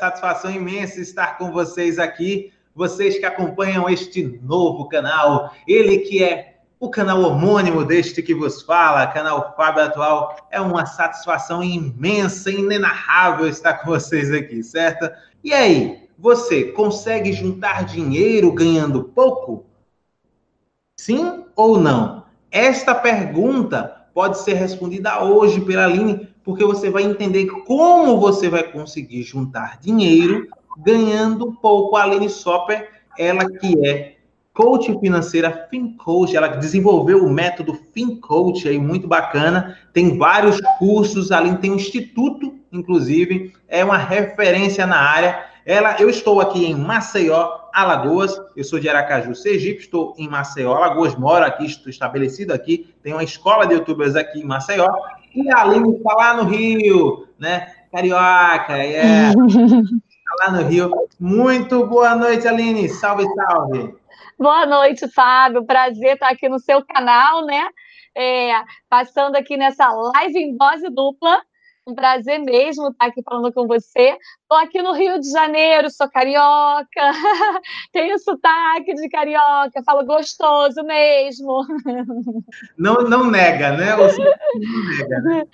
[0.00, 6.56] satisfação imensa estar com vocês aqui, vocês que acompanham este novo canal, ele que é
[6.78, 10.36] o canal homônimo deste que vos fala, canal Fábio Atual.
[10.50, 15.14] É uma satisfação imensa, inenarrável estar com vocês aqui, certo?
[15.44, 19.66] E aí, você consegue juntar dinheiro ganhando pouco?
[20.98, 22.24] Sim ou não?
[22.50, 28.64] Esta pergunta pode ser respondida hoje pela Aline, porque você vai entender como você vai
[28.64, 31.96] conseguir juntar dinheiro ganhando pouco.
[31.96, 34.16] A Aline Sopper, ela que é
[34.52, 41.38] coach financeira FinCoach, ela desenvolveu o método FinCoach aí muito bacana, tem vários cursos, a
[41.38, 45.44] Aline tem um instituto, inclusive, é uma referência na área.
[45.64, 48.36] Ela, eu estou aqui em Maceió, Alagoas.
[48.56, 52.92] Eu sou de Aracaju, Sergipe, estou em Maceió, Alagoas, moro aqui, estou estabelecido aqui.
[53.04, 54.88] Tenho uma escola de youtubers aqui em Maceió.
[55.34, 57.72] E a Aline está lá no Rio, né?
[57.92, 59.30] Carioca, é.
[60.30, 60.90] Está lá no Rio.
[61.18, 62.88] Muito boa noite, Aline.
[62.88, 63.94] Salve, salve.
[64.38, 65.64] Boa noite, Fábio.
[65.64, 67.68] Prazer estar aqui no seu canal, né?
[68.16, 68.52] É,
[68.88, 71.40] passando aqui nessa live em dose dupla
[71.86, 74.16] um prazer mesmo estar aqui falando com você.
[74.42, 76.86] Estou aqui no Rio de Janeiro, sou carioca,
[77.92, 81.64] tenho sotaque de carioca, falo gostoso mesmo.
[82.76, 83.94] Não, não nega, né?
[83.96, 85.44] Ou não nega, né?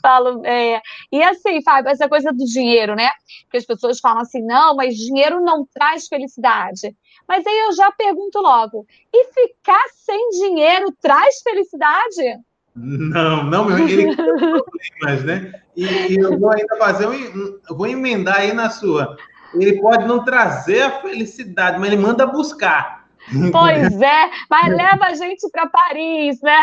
[0.00, 0.80] Falo, é...
[1.10, 3.10] E assim, Fábio, essa coisa do dinheiro, né?
[3.50, 6.94] Que as pessoas falam assim, não, mas dinheiro não traz felicidade.
[7.28, 12.40] Mas aí eu já pergunto logo, e ficar sem dinheiro traz felicidade?
[12.74, 15.52] Não, não, meu, ele tem problemas, né?
[15.76, 19.16] E, e, eu vou ainda fazer um, eu vou emendar aí na sua.
[19.54, 23.06] Ele pode não trazer a felicidade, mas ele manda buscar.
[23.52, 26.60] Pois é, mas leva a gente para Paris, né?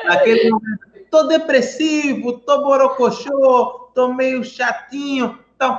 [0.00, 5.38] É Aquele momento, tô depressivo, tô borocochô, tô meio chatinho.
[5.56, 5.78] Então,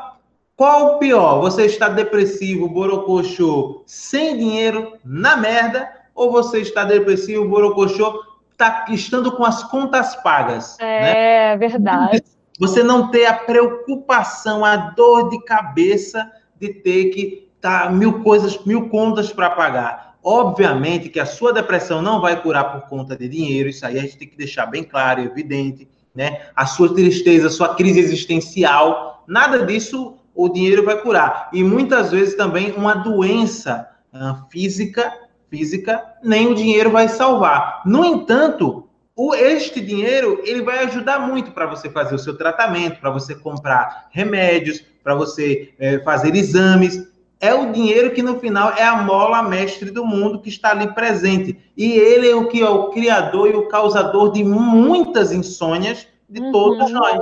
[0.55, 1.41] qual o pior?
[1.41, 8.21] Você está depressivo, borocochô, sem dinheiro, na merda, ou você está depressivo, borocochô,
[8.57, 10.77] tá estando com as contas pagas.
[10.79, 11.57] É né?
[11.57, 12.23] verdade.
[12.59, 18.63] Você não ter a preocupação, a dor de cabeça de ter que tá mil coisas,
[18.65, 20.15] mil contas para pagar.
[20.23, 24.01] Obviamente que a sua depressão não vai curar por conta de dinheiro, isso aí a
[24.01, 26.47] gente tem que deixar bem claro e evidente, né?
[26.55, 31.49] A sua tristeza, a sua crise existencial, nada disso o dinheiro vai curar.
[31.53, 35.13] E muitas vezes também uma doença uh, física
[35.55, 37.81] física, nem o dinheiro vai salvar.
[37.85, 42.99] No entanto, o, este dinheiro ele vai ajudar muito para você fazer o seu tratamento,
[42.99, 47.07] para você comprar remédios, para você é, fazer exames.
[47.39, 50.93] É o dinheiro que no final é a mola mestre do mundo que está ali
[50.93, 51.57] presente.
[51.77, 56.41] E ele é o que é o criador e o causador de muitas insônias de
[56.41, 56.51] uhum.
[56.51, 57.19] todos nós.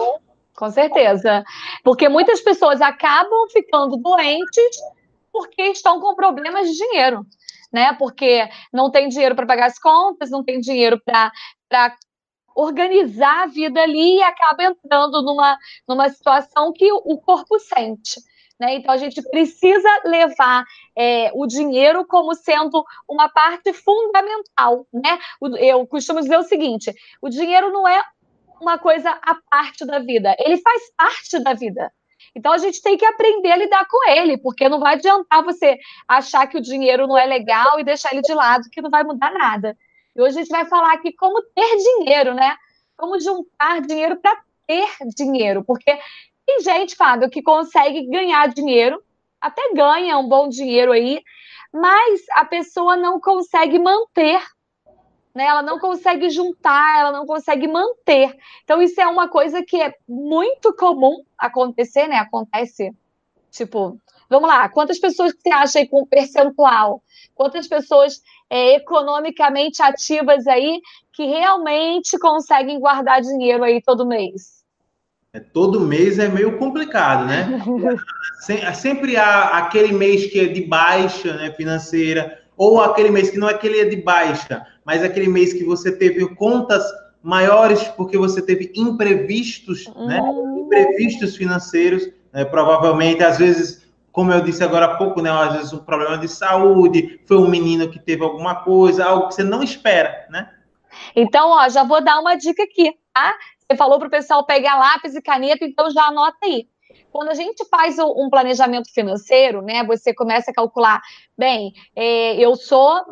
[0.55, 1.44] Com certeza.
[1.83, 4.77] Porque muitas pessoas acabam ficando doentes
[5.31, 7.25] porque estão com problemas de dinheiro
[7.73, 7.94] né?
[7.94, 11.31] Porque não tem dinheiro para pagar as contas, não tem dinheiro para
[12.56, 15.57] organizar a vida ali e acaba entrando numa,
[15.88, 18.22] numa situação que o corpo sente.
[18.59, 18.75] Né?
[18.75, 20.63] Então, a gente precisa levar
[20.95, 24.85] é, o dinheiro como sendo uma parte fundamental.
[24.94, 25.17] Né?
[25.59, 28.01] Eu costumo dizer o seguinte: o dinheiro não é
[28.62, 31.91] uma coisa à parte da vida, ele faz parte da vida.
[32.35, 35.79] Então a gente tem que aprender a lidar com ele, porque não vai adiantar você
[36.07, 39.03] achar que o dinheiro não é legal e deixar ele de lado, que não vai
[39.03, 39.77] mudar nada.
[40.16, 42.55] E hoje a gente vai falar aqui como ter dinheiro, né?
[42.97, 45.97] Como juntar dinheiro para ter dinheiro, porque
[46.45, 49.01] tem gente, Fábio, que consegue ganhar dinheiro,
[49.39, 51.21] até ganha um bom dinheiro aí,
[51.71, 54.41] mas a pessoa não consegue manter
[55.33, 55.45] né?
[55.45, 58.35] Ela não consegue juntar, ela não consegue manter.
[58.63, 62.17] Então, isso é uma coisa que é muito comum acontecer, né?
[62.17, 62.94] Acontece,
[63.49, 63.97] tipo,
[64.29, 67.01] vamos lá, quantas pessoas você acha aí com percentual?
[67.35, 70.79] Quantas pessoas é, economicamente ativas aí
[71.11, 74.63] que realmente conseguem guardar dinheiro aí todo mês?
[75.33, 77.47] É, todo mês é meio complicado, né?
[78.75, 83.50] Sempre há aquele mês que é de baixa né, financeira, ou aquele mês que não
[83.50, 86.83] é aquele é de baixa, mas aquele mês que você teve contas
[87.21, 90.19] maiores porque você teve imprevistos, né?
[90.21, 90.65] Uhum.
[90.65, 92.44] Imprevistos financeiros, né?
[92.44, 95.31] provavelmente, às vezes, como eu disse agora há pouco, né?
[95.31, 99.35] Às vezes um problema de saúde, foi um menino que teve alguma coisa, algo que
[99.35, 100.50] você não espera, né?
[101.15, 103.33] Então, ó, já vou dar uma dica aqui, tá?
[103.59, 106.67] Você falou para o pessoal pegar lápis e caneta, então já anota aí.
[107.13, 111.00] Quando a gente faz um planejamento financeiro, né, você começa a calcular,
[111.38, 113.06] bem, é, eu sou,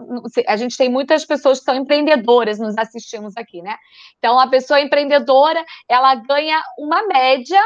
[0.48, 3.78] a gente tem muitas pessoas que são empreendedoras, nos assistimos aqui, né?
[4.18, 7.62] Então, a pessoa empreendedora, ela ganha uma média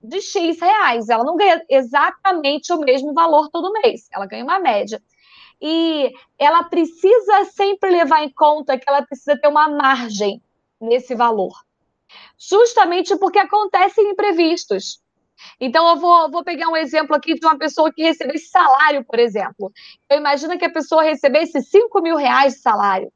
[0.00, 1.08] de X reais.
[1.08, 5.02] Ela não ganha exatamente o mesmo valor todo mês, ela ganha uma média.
[5.60, 10.40] E ela precisa sempre levar em conta que ela precisa ter uma margem
[10.80, 11.52] nesse valor.
[12.38, 15.00] Justamente porque acontecem imprevistos.
[15.60, 19.18] Então, eu vou, vou pegar um exemplo aqui de uma pessoa que recebesse salário, por
[19.18, 19.72] exemplo.
[20.08, 23.12] Eu imagino que a pessoa recebesse 5 mil reais de salário.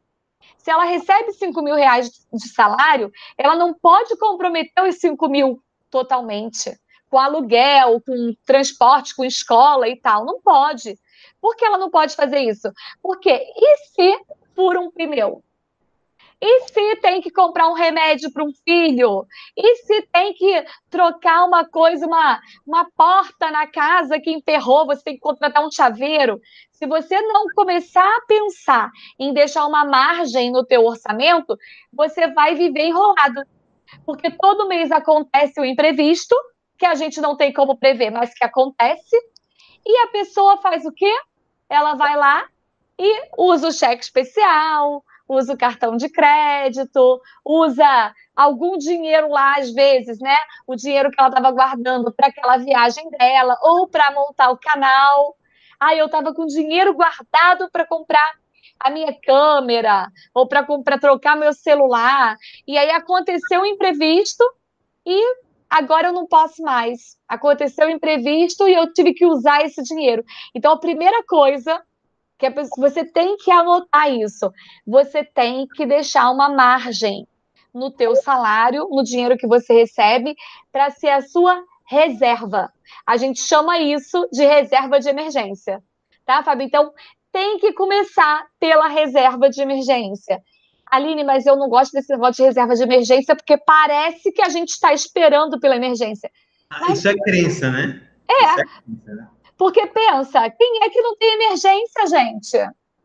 [0.59, 5.63] Se ela recebe 5 mil reais de salário, ela não pode comprometer os 5 mil
[5.91, 6.75] totalmente,
[7.11, 10.25] com aluguel, com transporte, com escola e tal.
[10.25, 10.99] Não pode.
[11.41, 12.73] Por que ela não pode fazer isso?
[13.03, 14.19] Porque e se
[14.55, 15.43] fura um pneu?
[16.41, 19.27] E se tem que comprar um remédio para um filho?
[19.57, 25.03] E se tem que trocar uma coisa, uma, uma porta na casa que emperrou, você
[25.03, 26.41] tem que contratar um chaveiro?
[26.73, 31.57] Se você não começar a pensar em deixar uma margem no teu orçamento,
[31.93, 33.43] você vai viver enrolado.
[34.05, 36.35] Porque todo mês acontece o imprevisto,
[36.77, 39.17] que a gente não tem como prever, mas que acontece,
[39.87, 41.13] e a pessoa faz o quê?
[41.69, 42.47] Ela vai lá
[42.99, 49.71] e usa o cheque especial, usa o cartão de crédito, usa algum dinheiro lá, às
[49.73, 50.37] vezes, né?
[50.67, 55.37] O dinheiro que ela estava guardando para aquela viagem dela, ou para montar o canal.
[55.79, 58.33] Ah, eu estava com dinheiro guardado para comprar
[58.79, 62.37] a minha câmera, ou para trocar meu celular.
[62.67, 64.45] E aí aconteceu um imprevisto
[65.07, 65.37] e
[65.71, 67.17] agora eu não posso mais.
[67.29, 70.25] Aconteceu um imprevisto e eu tive que usar esse dinheiro.
[70.55, 71.83] Então, a primeira coisa
[72.39, 74.53] que você tem que anotar isso.
[74.87, 77.27] Você tem que deixar uma margem
[77.73, 80.37] no teu salário, no dinheiro que você recebe,
[80.71, 82.73] para ser a sua reserva.
[83.07, 85.83] A gente chama isso de reserva de emergência.
[86.25, 86.67] Tá, Fábio?
[86.67, 86.93] Então,
[87.33, 90.41] tem que começar pela reserva de emergência.
[90.87, 94.49] Aline, mas eu não gosto desse negócio de reserva de emergência porque parece que a
[94.49, 96.31] gente está esperando pela emergência.
[96.71, 96.99] Ah, mas...
[96.99, 98.01] Isso é crença, né?
[98.29, 98.45] É.
[98.45, 99.29] é crença, né?
[99.57, 102.59] Porque pensa, quem é que não tem emergência, gente?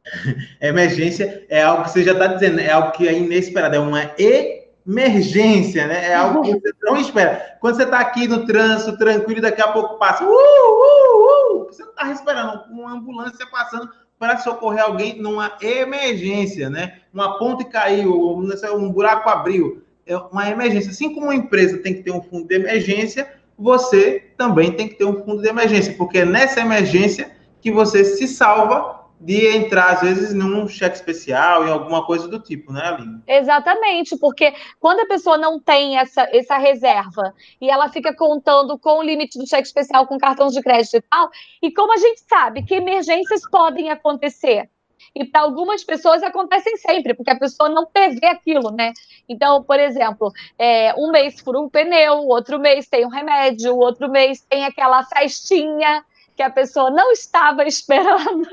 [0.61, 4.11] emergência é algo que você já está dizendo, é algo que é inesperado, é uma
[4.17, 6.09] emergência, né?
[6.09, 7.57] É algo que você não espera.
[7.59, 11.83] Quando você está aqui no trânsito, tranquilo, daqui a pouco passa, uh, uh, uh, você
[11.83, 16.99] não está esperando uma ambulância passando para socorrer alguém numa emergência, né?
[17.13, 20.91] Uma ponte caiu, um buraco abriu, é uma emergência.
[20.91, 24.95] Assim como uma empresa tem que ter um fundo de emergência, você também tem que
[24.95, 29.95] ter um fundo de emergência, porque é nessa emergência que você se salva de entrar,
[29.95, 33.21] às vezes, num cheque especial, em alguma coisa do tipo, né, Aline?
[33.27, 38.99] Exatamente, porque quando a pessoa não tem essa, essa reserva e ela fica contando com
[38.99, 41.29] o limite do cheque especial com cartões de crédito e tal,
[41.61, 44.69] e como a gente sabe que emergências podem acontecer,
[45.15, 48.93] e para algumas pessoas acontecem sempre, porque a pessoa não prevê aquilo, né?
[49.27, 54.09] Então, por exemplo, é, um mês fura um pneu, outro mês tem um remédio, outro
[54.09, 56.03] mês tem aquela festinha
[56.35, 58.47] que a pessoa não estava esperando.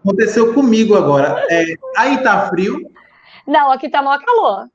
[0.00, 1.46] Aconteceu comigo agora.
[1.48, 1.64] É,
[1.96, 2.90] aí tá frio?
[3.46, 4.66] Não, aqui tá maior calor.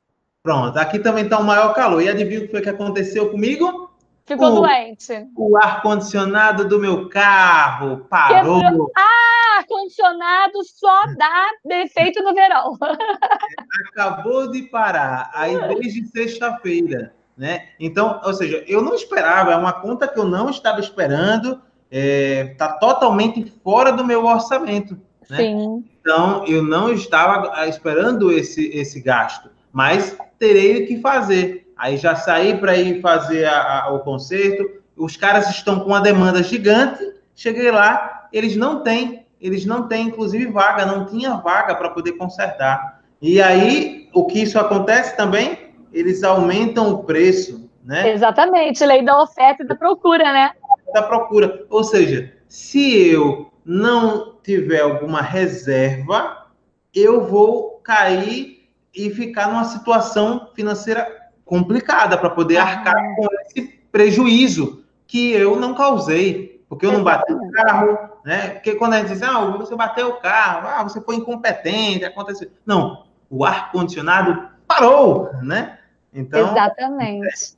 [0.42, 2.02] Pronto, aqui também tá o maior calor.
[2.02, 3.91] E adivinha o que foi que aconteceu comigo?
[4.32, 5.28] Ficou o, doente.
[5.36, 8.62] O ar-condicionado do meu carro parou.
[8.62, 8.92] Quebrou.
[8.98, 12.78] Ah, ar-condicionado só dá defeito no verão.
[13.92, 15.32] Acabou de parar.
[15.34, 17.14] Aí desde sexta-feira.
[17.38, 17.70] Né?
[17.80, 21.62] Então, ou seja, eu não esperava, é uma conta que eu não estava esperando
[21.92, 24.98] está é, tá totalmente fora do meu orçamento.
[25.30, 25.38] Né?
[25.38, 25.84] Sim.
[26.00, 31.61] Então, eu não estava esperando esse, esse gasto, mas terei que fazer.
[31.82, 36.00] Aí já saí para ir fazer a, a, o concerto, os caras estão com uma
[36.00, 37.04] demanda gigante,
[37.36, 42.12] cheguei lá, eles não têm, eles não têm, inclusive, vaga, não tinha vaga para poder
[42.12, 43.02] consertar.
[43.20, 45.74] E aí, o que isso acontece também?
[45.92, 48.12] Eles aumentam o preço, né?
[48.12, 50.52] Exatamente, lei da oferta e da procura, né?
[50.94, 51.66] da procura.
[51.68, 56.46] Ou seja, se eu não tiver alguma reserva,
[56.94, 61.21] eu vou cair e ficar numa situação financeira
[61.52, 67.34] complicada para poder arcar com esse prejuízo que eu não causei, porque eu não bati
[67.34, 68.52] o carro, né?
[68.52, 72.50] Porque quando a gente diz, ah, você bateu o carro, ah, você foi incompetente, aconteceu.
[72.66, 75.78] Não, o ar-condicionado parou, né?
[76.14, 77.58] Então, Exatamente.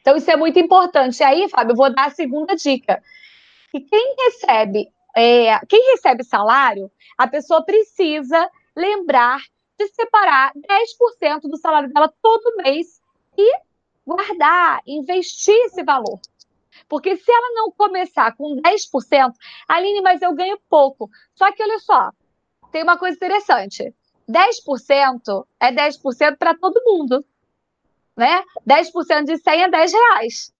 [0.00, 1.18] Então, isso é muito importante.
[1.18, 3.02] E aí, Fábio, eu vou dar a segunda dica.
[3.72, 9.40] Que quem recebe, é, quem recebe salário, a pessoa precisa lembrar
[9.76, 12.98] de separar 10% do salário dela todo mês
[13.38, 13.60] e
[14.06, 16.20] guardar, investir esse valor.
[16.88, 19.32] Porque se ela não começar com 10%,
[19.68, 21.08] Aline, mas eu ganho pouco.
[21.34, 22.10] Só que olha só,
[22.72, 23.94] tem uma coisa interessante.
[24.28, 27.24] 10% é 10% para todo mundo
[28.18, 28.42] né?
[28.68, 30.52] 10% de 100 é 10 reais.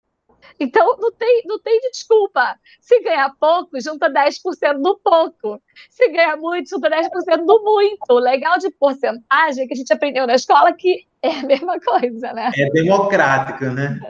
[0.61, 2.59] Então, não tem, não tem desculpa.
[2.80, 5.62] Se ganhar pouco, junta 10% do pouco.
[5.90, 8.04] Se ganhar muito, junta 10% do muito.
[8.11, 11.78] O legal de porcentagem é que a gente aprendeu na escola que é a mesma
[11.80, 12.50] coisa, né?
[12.57, 14.00] É democrático, né?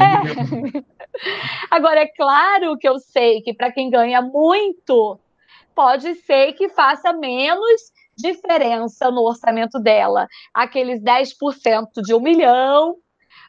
[0.00, 0.98] É.
[1.70, 5.18] Agora, é claro que eu sei que para quem ganha muito,
[5.74, 10.28] pode ser que faça menos diferença no orçamento dela.
[10.52, 12.96] Aqueles 10% de um milhão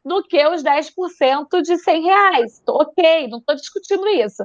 [0.03, 2.61] do que os 10% de 100 reais.
[2.67, 4.43] Ok, não estou discutindo isso.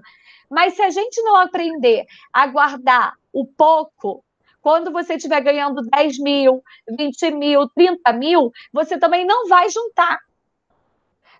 [0.50, 4.24] Mas se a gente não aprender a guardar o pouco,
[4.60, 10.18] quando você estiver ganhando 10 mil, 20 mil, 30 mil, você também não vai juntar.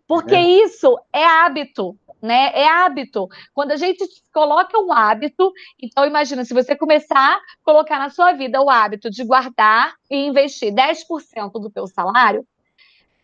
[0.07, 0.43] Porque é.
[0.43, 2.51] isso é hábito, né?
[2.55, 3.27] É hábito.
[3.55, 8.33] Quando a gente coloca um hábito, então imagina, se você começar a colocar na sua
[8.33, 12.47] vida o hábito de guardar e investir 10% do teu salário,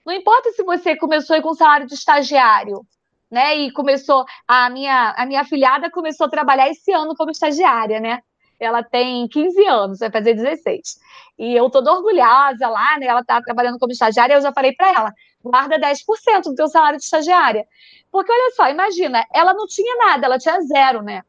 [0.04, 2.87] não importa se você começou com salário de estagiário,
[3.30, 3.57] né?
[3.57, 8.21] E começou a minha a minha afilhada começou a trabalhar esse ano como estagiária, né?
[8.59, 10.99] Ela tem 15 anos, vai fazer 16.
[11.38, 13.07] E eu toda orgulhosa lá, né?
[13.07, 16.99] Ela tá trabalhando como estagiária, eu já falei para ela: guarda 10% do teu salário
[16.99, 17.66] de estagiária.
[18.11, 21.23] Porque olha só, imagina, ela não tinha nada, ela tinha zero, né?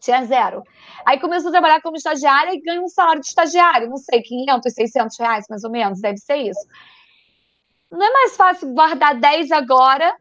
[0.00, 0.62] Tinha zero.
[1.06, 4.74] Aí começou a trabalhar como estagiária e ganha um salário de estagiário, não sei, 500,
[4.74, 6.60] 600 reais mais ou menos, deve ser isso.
[7.90, 10.16] Não é mais fácil guardar 10 agora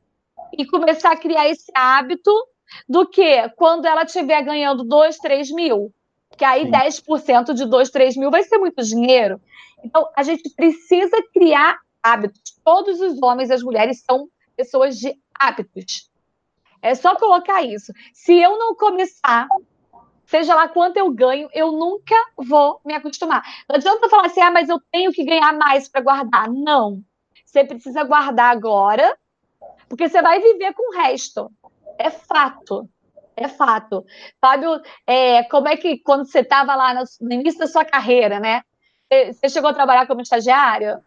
[0.58, 2.32] e começar a criar esse hábito
[2.88, 5.92] do que quando ela estiver ganhando 2, 3 mil?
[6.38, 6.72] Que aí Sim.
[6.72, 9.40] 10% de 2, 3 mil vai ser muito dinheiro.
[9.84, 12.42] Então, a gente precisa criar hábitos.
[12.64, 16.10] Todos os homens e as mulheres são pessoas de hábitos.
[16.82, 17.94] É só colocar isso.
[18.14, 19.48] Se eu não começar,
[20.26, 23.44] seja lá quanto eu ganho, eu nunca vou me acostumar.
[23.70, 26.50] Não adianta falar assim, ah, mas eu tenho que ganhar mais para guardar.
[26.50, 27.02] Não.
[27.54, 29.16] Você precisa guardar agora,
[29.88, 31.52] porque você vai viver com o resto.
[32.00, 32.90] É fato.
[33.38, 34.04] É fato.
[34.42, 38.40] Fábio, é, como é que quando você estava lá no, no, início da sua carreira,
[38.40, 38.64] né?
[39.32, 40.98] Você chegou a trabalhar como estagiário?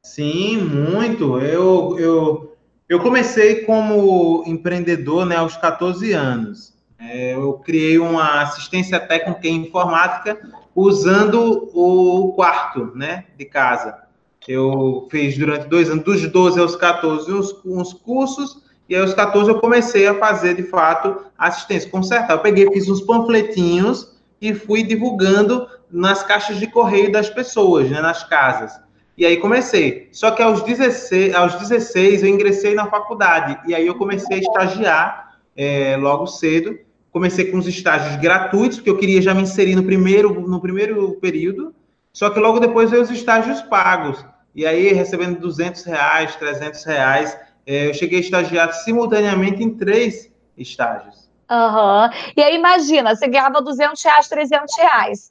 [0.00, 1.40] Sim, muito.
[1.40, 2.56] Eu, eu,
[2.88, 6.72] eu comecei como empreendedor né, aos 14 anos.
[7.00, 10.40] É, eu criei uma assistência técnica em informática
[10.72, 14.05] usando o quarto né, de casa.
[14.48, 19.14] Eu fiz durante dois anos, dos 12 aos 14, uns, uns cursos, e aí aos
[19.14, 22.34] 14 eu comecei a fazer, de fato, assistência, consertar.
[22.34, 28.00] Eu peguei, fiz uns panfletinhos e fui divulgando nas caixas de correio das pessoas, né,
[28.00, 28.78] nas casas.
[29.18, 30.08] E aí comecei.
[30.12, 34.40] Só que aos 16, aos 16 eu ingressei na faculdade, e aí eu comecei a
[34.40, 36.78] estagiar é, logo cedo.
[37.10, 41.12] Comecei com os estágios gratuitos, porque eu queria já me inserir no primeiro, no primeiro
[41.14, 41.74] período,
[42.12, 44.22] só que logo depois veio os estágios pagos.
[44.56, 50.32] E aí, recebendo 200 reais, 300 reais, é, eu cheguei a estagiar simultaneamente em três
[50.56, 51.30] estágios.
[51.50, 52.32] Uhum.
[52.34, 55.30] E aí, imagina, você ganhava 200 reais, 300 reais.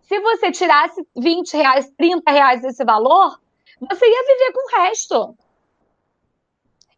[0.00, 3.38] Se você tirasse 20 reais, 30 reais desse valor,
[3.78, 5.36] você ia viver com o resto.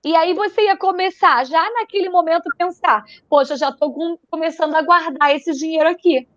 [0.05, 5.35] E aí você ia começar, já naquele momento, pensar: poxa, já estou começando a guardar
[5.35, 6.29] esse dinheiro aqui.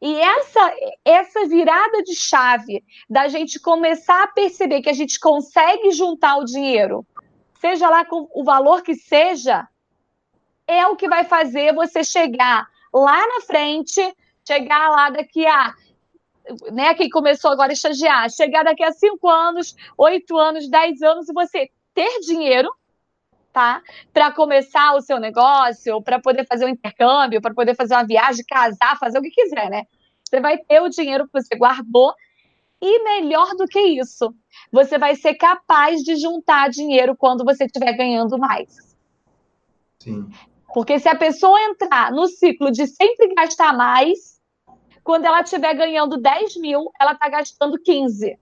[0.00, 5.90] E essa, essa virada de chave da gente começar a perceber que a gente consegue
[5.92, 7.06] juntar o dinheiro,
[7.60, 9.68] seja lá com o valor que seja,
[10.66, 14.00] é o que vai fazer você chegar lá na frente,
[14.46, 15.74] chegar lá daqui a.
[16.72, 21.28] Né, quem começou agora a estagiar, chegar daqui a cinco anos, oito anos, dez anos,
[21.28, 22.68] e você ter dinheiro
[23.52, 23.82] tá?
[24.12, 28.44] Para começar o seu negócio, para poder fazer um intercâmbio, para poder fazer uma viagem,
[28.48, 29.84] casar, fazer o que quiser, né?
[30.24, 32.14] Você vai ter o dinheiro que você guardou
[32.80, 34.34] e melhor do que isso,
[34.72, 38.96] você vai ser capaz de juntar dinheiro quando você estiver ganhando mais.
[39.98, 40.30] Sim.
[40.72, 44.40] Porque se a pessoa entrar no ciclo de sempre gastar mais,
[45.04, 48.38] quando ela estiver ganhando 10 mil, ela está gastando 15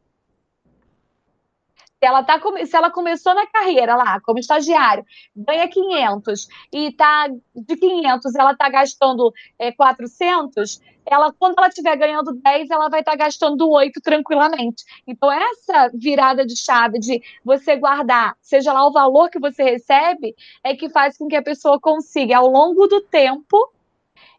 [1.98, 7.28] se ela, tá, se ela começou na carreira lá, como estagiário, ganha 500 e tá
[7.54, 13.00] de 500 ela está gastando é, 400, ela, quando ela estiver ganhando 10, ela vai
[13.00, 14.84] estar tá gastando 8 tranquilamente.
[15.06, 20.36] Então, essa virada de chave de você guardar, seja lá o valor que você recebe,
[20.62, 23.72] é que faz com que a pessoa consiga, ao longo do tempo,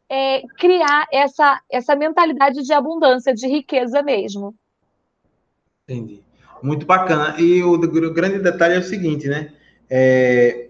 [0.07, 4.55] é, criar essa, essa mentalidade de abundância, de riqueza mesmo.
[5.83, 6.28] Entendi.
[6.61, 7.35] Muito bacana.
[7.37, 7.77] E o,
[8.11, 9.51] grande detalhe é o seguinte, né?
[9.89, 10.67] É,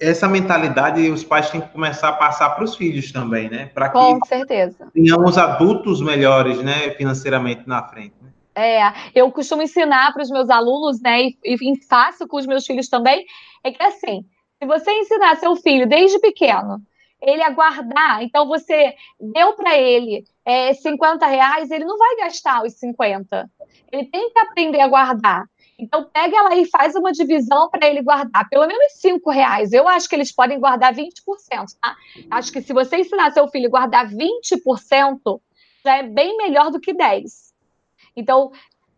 [0.00, 3.70] essa mentalidade os pais têm que começar a passar para os filhos também, né?
[3.74, 4.88] Para que Com certeza.
[4.92, 8.14] tenhamos adultos melhores, né, financeiramente na frente.
[8.22, 8.30] Né?
[8.54, 12.66] É, eu costumo ensinar para os meus alunos, né, e, e faço com os meus
[12.66, 13.24] filhos também,
[13.64, 14.24] é que assim,
[14.60, 16.82] Se você ensinar seu filho desde pequeno,
[17.20, 22.64] ele a guardar, então você deu para ele é, 50 reais, ele não vai gastar
[22.64, 23.50] os 50.
[23.92, 25.44] Ele tem que aprender a guardar.
[25.78, 29.72] Então, pega ela e faz uma divisão para ele guardar pelo menos 5 reais.
[29.72, 31.12] Eu acho que eles podem guardar 20%,
[31.80, 31.96] tá?
[32.30, 35.40] Acho que se você ensinar seu filho a guardar 20%,
[35.84, 37.54] já é bem melhor do que 10.
[38.16, 38.50] Então,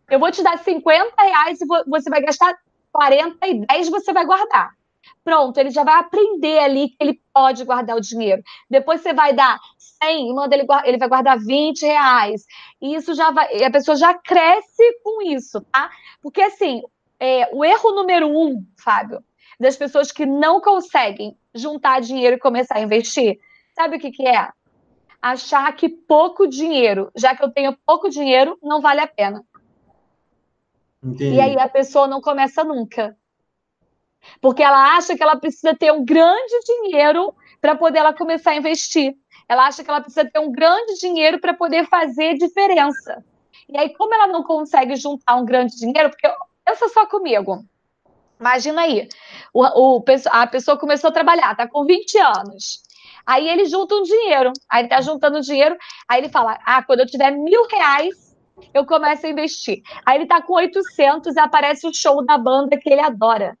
[0.09, 2.57] eu vou te dar 50 reais e você vai gastar
[2.91, 4.71] 40 e 10 você vai guardar.
[5.23, 8.41] Pronto, ele já vai aprender ali que ele pode guardar o dinheiro.
[8.69, 12.45] Depois você vai dar 100 e manda ele, ele vai guardar 20 reais.
[12.81, 15.91] E isso já vai, a pessoa já cresce com isso, tá?
[16.21, 16.81] Porque assim,
[17.19, 19.23] é, o erro número um, Fábio,
[19.59, 23.39] das pessoas que não conseguem juntar dinheiro e começar a investir,
[23.75, 24.49] sabe o que, que é?
[25.21, 29.43] Achar que pouco dinheiro, já que eu tenho pouco dinheiro, não vale a pena.
[31.03, 31.35] Entendi.
[31.35, 33.15] E aí a pessoa não começa nunca.
[34.39, 38.55] Porque ela acha que ela precisa ter um grande dinheiro para poder ela começar a
[38.55, 39.15] investir.
[39.47, 43.23] Ela acha que ela precisa ter um grande dinheiro para poder fazer diferença.
[43.69, 46.27] E aí, como ela não consegue juntar um grande dinheiro, porque
[46.65, 47.63] pensa só comigo.
[48.39, 49.07] Imagina aí,
[49.53, 52.81] o, o, a pessoa começou a trabalhar, tá com 20 anos.
[53.25, 55.77] Aí ele junta um dinheiro, aí ele tá juntando dinheiro,
[56.09, 58.35] aí ele fala: Ah, quando eu tiver mil reais,
[58.73, 59.81] eu começo a investir.
[60.05, 63.55] Aí ele tá com 800 e aparece o show da banda que ele adora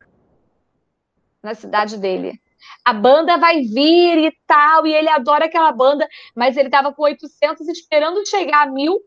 [1.41, 2.39] na cidade dele.
[2.85, 7.03] A banda vai vir e tal, e ele adora aquela banda, mas ele estava com
[7.03, 8.99] 800 esperando chegar a mil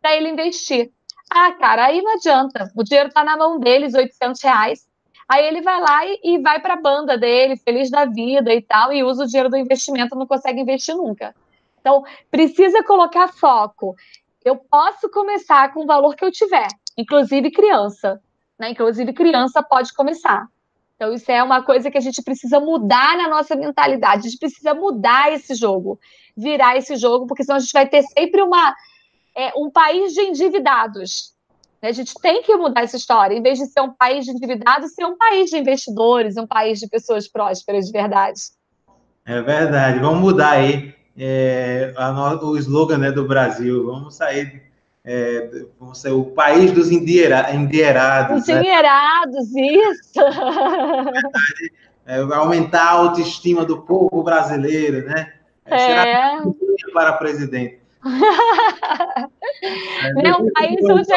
[0.00, 0.90] para ele investir.
[1.30, 2.70] Ah, cara, aí não adianta.
[2.76, 4.86] O dinheiro está na mão deles, 800 reais.
[5.28, 8.60] Aí ele vai lá e, e vai para a banda dele, feliz da vida e
[8.60, 11.34] tal, e usa o dinheiro do investimento, não consegue investir nunca.
[11.80, 13.96] Então, precisa colocar foco.
[14.44, 18.20] Eu posso começar com o valor que eu tiver, inclusive criança.
[18.58, 18.70] Né?
[18.70, 20.46] Inclusive, criança pode começar.
[21.02, 24.20] Então, isso é uma coisa que a gente precisa mudar na nossa mentalidade.
[24.20, 25.98] A gente precisa mudar esse jogo,
[26.36, 28.72] virar esse jogo, porque senão a gente vai ter sempre uma,
[29.36, 31.32] é, um país de endividados.
[31.82, 33.34] A gente tem que mudar essa história.
[33.34, 36.78] Em vez de ser um país de endividados, ser um país de investidores, um país
[36.78, 38.40] de pessoas prósperas de verdade.
[39.26, 39.98] É verdade.
[39.98, 43.86] Vamos mudar aí é, a, o slogan né, do Brasil.
[43.86, 44.71] Vamos sair
[45.04, 45.66] é,
[46.10, 47.54] o país dos endinheirados.
[47.54, 49.62] Endinheirados, né?
[49.62, 50.20] isso!
[52.06, 55.32] É, aumentar a autoestima do povo brasileiro, né?
[55.64, 55.78] É.
[55.78, 56.42] Será
[56.92, 57.80] para presidente.
[60.16, 60.34] né?
[60.36, 61.12] um, país onde,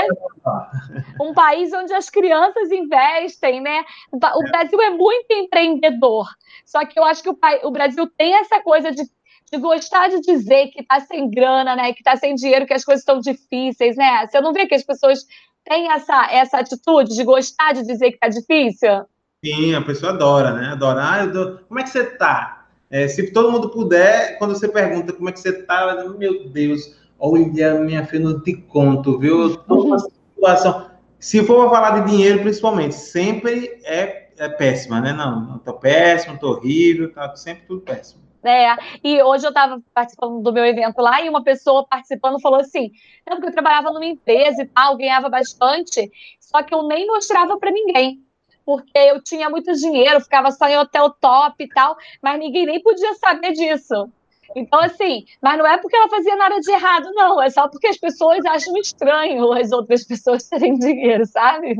[1.19, 3.83] um país onde as crianças investem, né?
[4.11, 4.49] O é.
[4.51, 6.27] Brasil é muito empreendedor,
[6.63, 9.01] só que eu acho que o, o Brasil tem essa coisa de
[9.51, 11.93] de gostar de dizer que está sem grana, né?
[11.93, 14.27] Que está sem dinheiro, que as coisas estão difíceis, né?
[14.27, 15.25] Você não vê que as pessoas
[15.63, 19.05] têm essa, essa atitude de gostar de dizer que está difícil?
[19.43, 20.69] Sim, a pessoa adora, né?
[20.69, 21.01] Adora.
[21.03, 21.63] Ah.
[21.67, 22.67] Como é que você está?
[22.89, 26.95] É, se todo mundo puder, quando você pergunta como é que você está, meu Deus,
[27.19, 29.41] olha, minha filha, não te conto, viu?
[29.41, 29.99] Eu tô numa
[30.35, 30.91] situação.
[31.19, 35.13] Se for falar de dinheiro, principalmente, sempre é, é péssima, né?
[35.13, 38.24] Não, não tô péssimo, tô horrível, tá sempre tudo péssimo.
[38.45, 42.59] É, e hoje eu estava participando do meu evento lá e uma pessoa participando falou
[42.59, 42.91] assim:
[43.27, 47.57] não, porque eu trabalhava numa empresa e tal, ganhava bastante, só que eu nem mostrava
[47.57, 48.21] para ninguém,
[48.63, 52.81] porque eu tinha muito dinheiro, ficava só em hotel top e tal, mas ninguém nem
[52.81, 54.09] podia saber disso.
[54.55, 57.87] Então, assim, mas não é porque ela fazia nada de errado, não, é só porque
[57.87, 61.75] as pessoas acham estranho as outras pessoas terem dinheiro, sabe?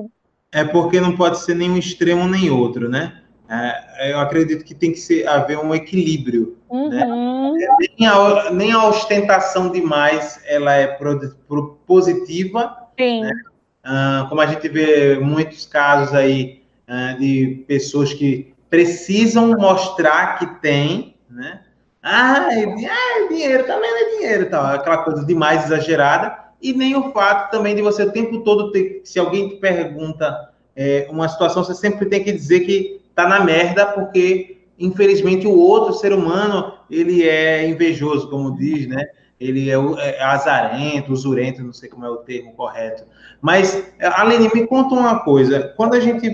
[0.51, 3.21] É porque não pode ser nenhum extremo nem outro, né?
[3.48, 6.58] É, eu acredito que tem que ser, haver um equilíbrio.
[6.70, 6.90] Uhum.
[6.90, 7.06] Né?
[7.98, 12.76] Nem, a, nem, a, ostentação demais ela é pro, pro, positiva.
[13.00, 13.22] Sim.
[13.22, 13.32] Né?
[13.84, 20.48] Ah, como a gente vê muitos casos aí ah, de pessoas que precisam mostrar que
[20.60, 21.62] tem, né?
[22.02, 26.46] Ah, é, ah, dinheiro também não é dinheiro, tal, aquela coisa demais exagerada.
[26.62, 30.50] E nem o fato também de você o tempo todo ter, se alguém te pergunta
[30.76, 35.58] é, uma situação, você sempre tem que dizer que tá na merda porque infelizmente o
[35.58, 39.06] outro ser humano ele é invejoso, como diz, né?
[39.39, 43.04] Ele é, é azarento, usurento, não sei como é o termo correto.
[43.41, 45.73] Mas, Aline, me conta uma coisa.
[45.75, 46.34] Quando a gente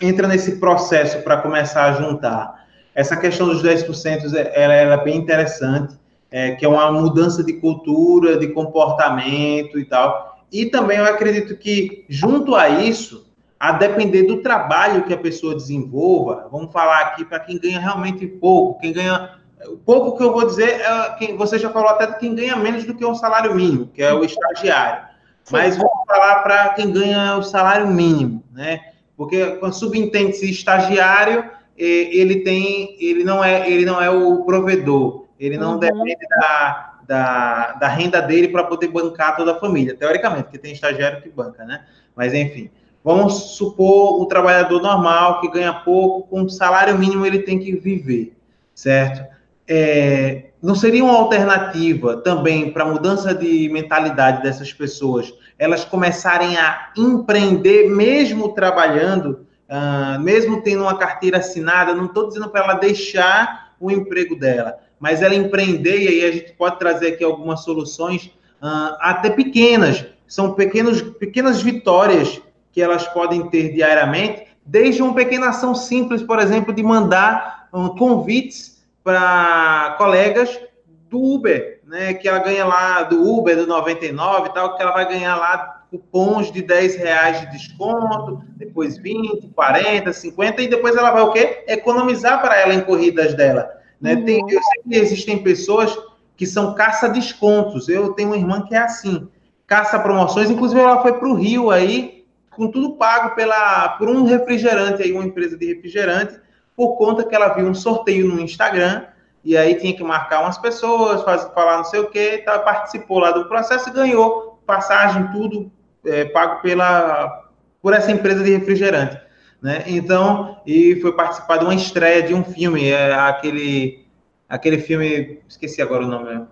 [0.00, 5.16] entra nesse processo para começar a juntar, essa questão dos 10% ela, ela é bem
[5.16, 5.94] interessante,
[6.30, 10.44] é, que é uma mudança de cultura, de comportamento e tal.
[10.52, 13.25] E também eu acredito que, junto a isso,
[13.58, 18.26] a depender do trabalho que a pessoa desenvolva, vamos falar aqui para quem ganha realmente
[18.26, 19.38] pouco, quem ganha
[19.84, 22.84] pouco que eu vou dizer é quem você já falou até de quem ganha menos
[22.84, 25.06] do que um salário mínimo, que é o estagiário.
[25.50, 28.80] Mas vamos falar para quem ganha o salário mínimo, né?
[29.16, 35.74] Porque subentende-se estagiário ele tem, ele não é, ele não é o provedor, ele não
[35.74, 35.78] uhum.
[35.78, 40.72] depende da, da, da renda dele para poder bancar toda a família, teoricamente, porque tem
[40.72, 41.84] estagiário que banca, né?
[42.14, 42.70] Mas enfim,
[43.06, 48.36] vamos supor o trabalhador normal que ganha pouco, com salário mínimo ele tem que viver,
[48.74, 49.24] certo?
[49.68, 56.56] É, não seria uma alternativa também para a mudança de mentalidade dessas pessoas, elas começarem
[56.56, 62.74] a empreender mesmo trabalhando, uh, mesmo tendo uma carteira assinada, não estou dizendo para ela
[62.74, 67.62] deixar o emprego dela, mas ela empreender, e aí a gente pode trazer aqui algumas
[67.62, 72.42] soluções, uh, até pequenas, são pequenos, pequenas vitórias
[72.76, 77.88] que elas podem ter diariamente, desde uma pequena ação simples, por exemplo, de mandar um,
[77.88, 80.60] convites para colegas
[81.08, 84.92] do Uber, né, que ela ganha lá do Uber do 99 e tal, que ela
[84.92, 90.94] vai ganhar lá cupons de 10 reais de desconto, depois 20, 40, 50, e depois
[90.96, 91.64] ela vai o quê?
[91.66, 93.70] Economizar para ela em corridas dela.
[93.98, 94.16] Né?
[94.16, 94.24] Uhum.
[94.26, 95.96] Tem, eu sei que existem pessoas
[96.36, 97.88] que são caça-descontos.
[97.88, 99.26] Eu tenho uma irmã que é assim,
[99.66, 100.50] caça-promoções.
[100.50, 102.15] Inclusive, ela foi para o Rio aí,
[102.56, 106.40] com tudo pago pela, por um refrigerante, aí, uma empresa de refrigerante,
[106.74, 109.04] por conta que ela viu um sorteio no Instagram,
[109.44, 113.20] e aí tinha que marcar umas pessoas, fazer, falar não sei o quê, tá, participou
[113.20, 115.70] lá do processo e ganhou passagem, tudo
[116.04, 119.26] é, pago pela, por essa empresa de refrigerante
[119.60, 119.84] né?
[119.86, 124.06] Então, e foi participar de uma estreia de um filme, é aquele
[124.48, 126.46] aquele filme, esqueci agora o nome,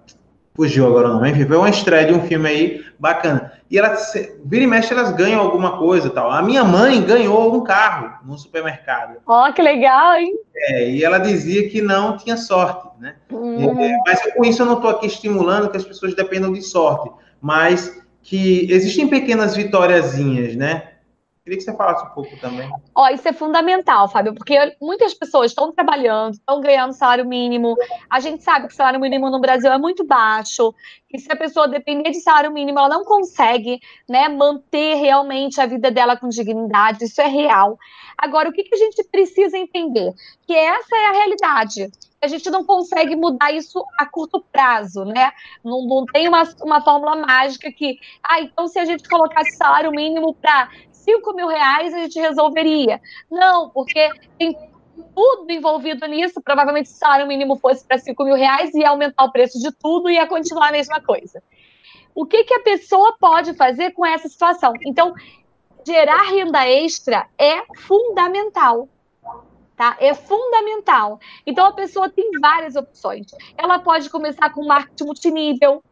[0.57, 3.53] fugiu agora o nome, enfim, foi uma estreia de um filme aí bacana.
[3.69, 3.97] E ela
[4.45, 6.31] vira e mexe, elas ganham alguma coisa, tal.
[6.31, 9.17] A minha mãe ganhou um carro no supermercado.
[9.27, 10.33] Ó, oh, que legal, hein?
[10.55, 13.17] É, e ela dizia que não tinha sorte, né?
[13.33, 13.81] Hum.
[13.81, 17.11] É, mas com isso eu não estou aqui estimulando que as pessoas dependam de sorte,
[17.40, 20.94] mas que existem pequenas vitóriazinhas, né?
[21.45, 22.71] Queria que você falasse um pouco também.
[22.95, 27.77] Ó, isso é fundamental, Fábio, porque muitas pessoas estão trabalhando, estão ganhando salário mínimo.
[28.09, 30.75] A gente sabe que o salário mínimo no Brasil é muito baixo,
[31.07, 33.79] que se a pessoa depender de salário mínimo, ela não consegue
[34.09, 37.05] né, manter realmente a vida dela com dignidade.
[37.05, 37.79] Isso é real.
[38.17, 40.15] Agora, o que, que a gente precisa entender?
[40.47, 41.91] Que essa é a realidade
[42.23, 45.31] a gente não consegue mudar isso a curto prazo, né?
[45.63, 49.91] Não, não tem uma, uma fórmula mágica que, ah, então se a gente colocasse salário
[49.91, 50.71] mínimo para
[51.05, 53.01] 5 mil reais a gente resolveria.
[53.31, 54.57] Não, porque tem
[55.14, 56.40] tudo envolvido nisso.
[56.43, 59.71] Provavelmente se o salário mínimo fosse para 5 mil reais, ia aumentar o preço de
[59.73, 61.43] tudo e ia continuar a mesma coisa.
[62.14, 64.73] O que, que a pessoa pode fazer com essa situação?
[64.87, 65.14] Então,
[65.87, 68.88] gerar renda extra é fundamental.
[69.77, 69.97] Tá?
[69.99, 71.19] É fundamental.
[71.45, 73.27] Então, a pessoa tem várias opções.
[73.59, 75.83] Ela pode começar com marketing multinível.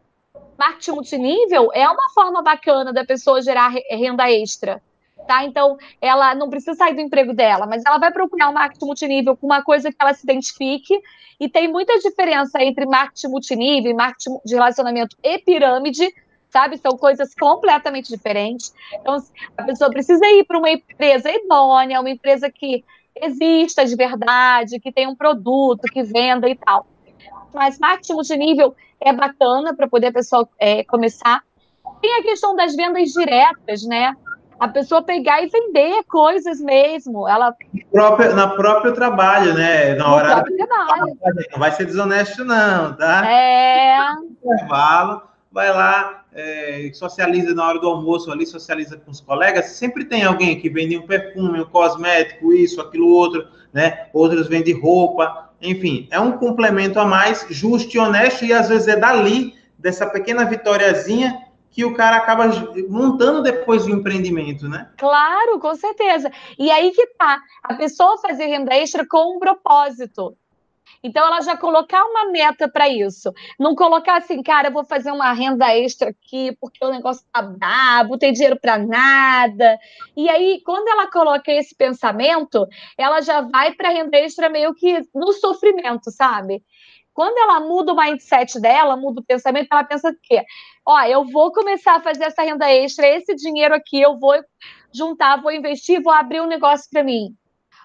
[0.56, 4.80] Marketing multinível é uma forma bacana da pessoa gerar renda extra
[5.26, 5.44] tá?
[5.44, 9.36] Então, ela não precisa sair do emprego dela, mas ela vai procurar um marketing multinível
[9.36, 10.98] com uma coisa que ela se identifique,
[11.40, 16.08] e tem muita diferença entre marketing multinível e marketing de relacionamento e pirâmide,
[16.48, 16.78] sabe?
[16.78, 18.72] São coisas completamente diferentes.
[18.94, 19.16] Então,
[19.56, 24.92] a pessoa precisa ir para uma empresa idônea, uma empresa que exista de verdade, que
[24.92, 26.86] tenha um produto, que venda e tal.
[27.52, 31.42] Mas marketing multinível é bacana para poder a pessoa é, começar.
[32.00, 34.14] Tem a questão das vendas diretas, né?
[34.62, 37.28] A pessoa pegar e vender coisas mesmo.
[37.28, 37.52] Ela
[37.90, 39.96] próprio, na próprio trabalho, né?
[39.96, 41.18] Na hora trabalho.
[41.50, 43.28] Não vai ser desonesto, não, tá?
[43.28, 43.98] É.
[44.40, 45.20] Intervalo,
[45.50, 49.64] vai lá, é, socializa na hora do almoço ali, socializa com os colegas.
[49.64, 54.06] Sempre tem alguém que vende um perfume, um cosmético, isso, aquilo, outro, né?
[54.12, 55.50] Outros vendem roupa.
[55.60, 60.06] Enfim, é um complemento a mais, justo e honesto, e às vezes é dali, dessa
[60.06, 61.36] pequena vitóriazinha,
[61.72, 62.44] que o cara acaba
[62.88, 64.90] montando depois o empreendimento, né?
[64.98, 66.30] Claro, com certeza.
[66.58, 70.36] E aí que tá, a pessoa fazer renda extra com um propósito.
[71.02, 73.32] Então, ela já colocar uma meta para isso.
[73.58, 77.42] Não colocar assim, cara, eu vou fazer uma renda extra aqui porque o negócio tá
[77.42, 79.78] brabo, tem dinheiro para nada.
[80.16, 85.00] E aí, quando ela coloca esse pensamento, ela já vai para renda extra meio que
[85.12, 86.62] no sofrimento, sabe?
[87.14, 90.42] Quando ela muda o mindset dela, muda o pensamento, ela pensa que,
[90.86, 94.34] ó, eu vou começar a fazer essa renda extra, esse dinheiro aqui eu vou
[94.94, 97.34] juntar, vou investir, vou abrir um negócio para mim.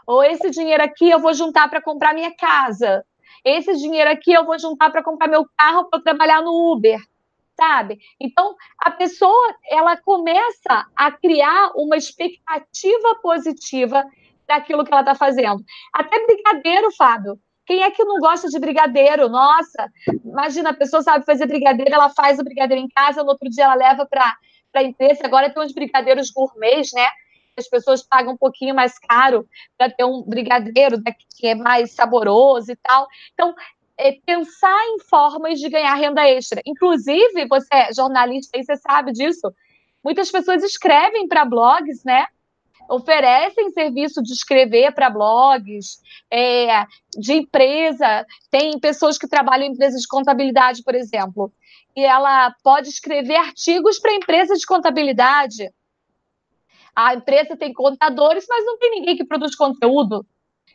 [0.05, 3.05] Ou esse dinheiro aqui eu vou juntar para comprar minha casa.
[3.43, 6.99] Esse dinheiro aqui eu vou juntar para comprar meu carro para trabalhar no Uber,
[7.55, 7.99] sabe?
[8.19, 14.05] Então, a pessoa, ela começa a criar uma expectativa positiva
[14.47, 15.61] daquilo que ela está fazendo.
[15.93, 17.37] Até brigadeiro, Fábio.
[17.67, 19.29] Quem é que não gosta de brigadeiro?
[19.29, 19.91] Nossa,
[20.25, 23.65] imagina, a pessoa sabe fazer brigadeiro, ela faz o brigadeiro em casa, no outro dia
[23.65, 24.35] ela leva para
[24.73, 25.25] a empresa.
[25.25, 27.07] Agora tem uns brigadeiros gourmets, né?
[27.57, 31.01] as pessoas pagam um pouquinho mais caro para ter um brigadeiro
[31.35, 33.07] que é mais saboroso e tal.
[33.33, 33.55] Então,
[33.97, 36.61] é pensar em formas de ganhar renda extra.
[36.65, 39.51] Inclusive, você é jornalista e você sabe disso.
[40.03, 42.27] Muitas pessoas escrevem para blogs, né?
[42.89, 45.99] Oferecem serviço de escrever para blogs,
[46.31, 46.85] é,
[47.17, 48.25] de empresa.
[48.49, 51.51] Tem pessoas que trabalham em empresas de contabilidade, por exemplo,
[51.95, 55.71] e ela pode escrever artigos para empresas de contabilidade.
[56.95, 60.25] A empresa tem contadores, mas não tem ninguém que produz conteúdo.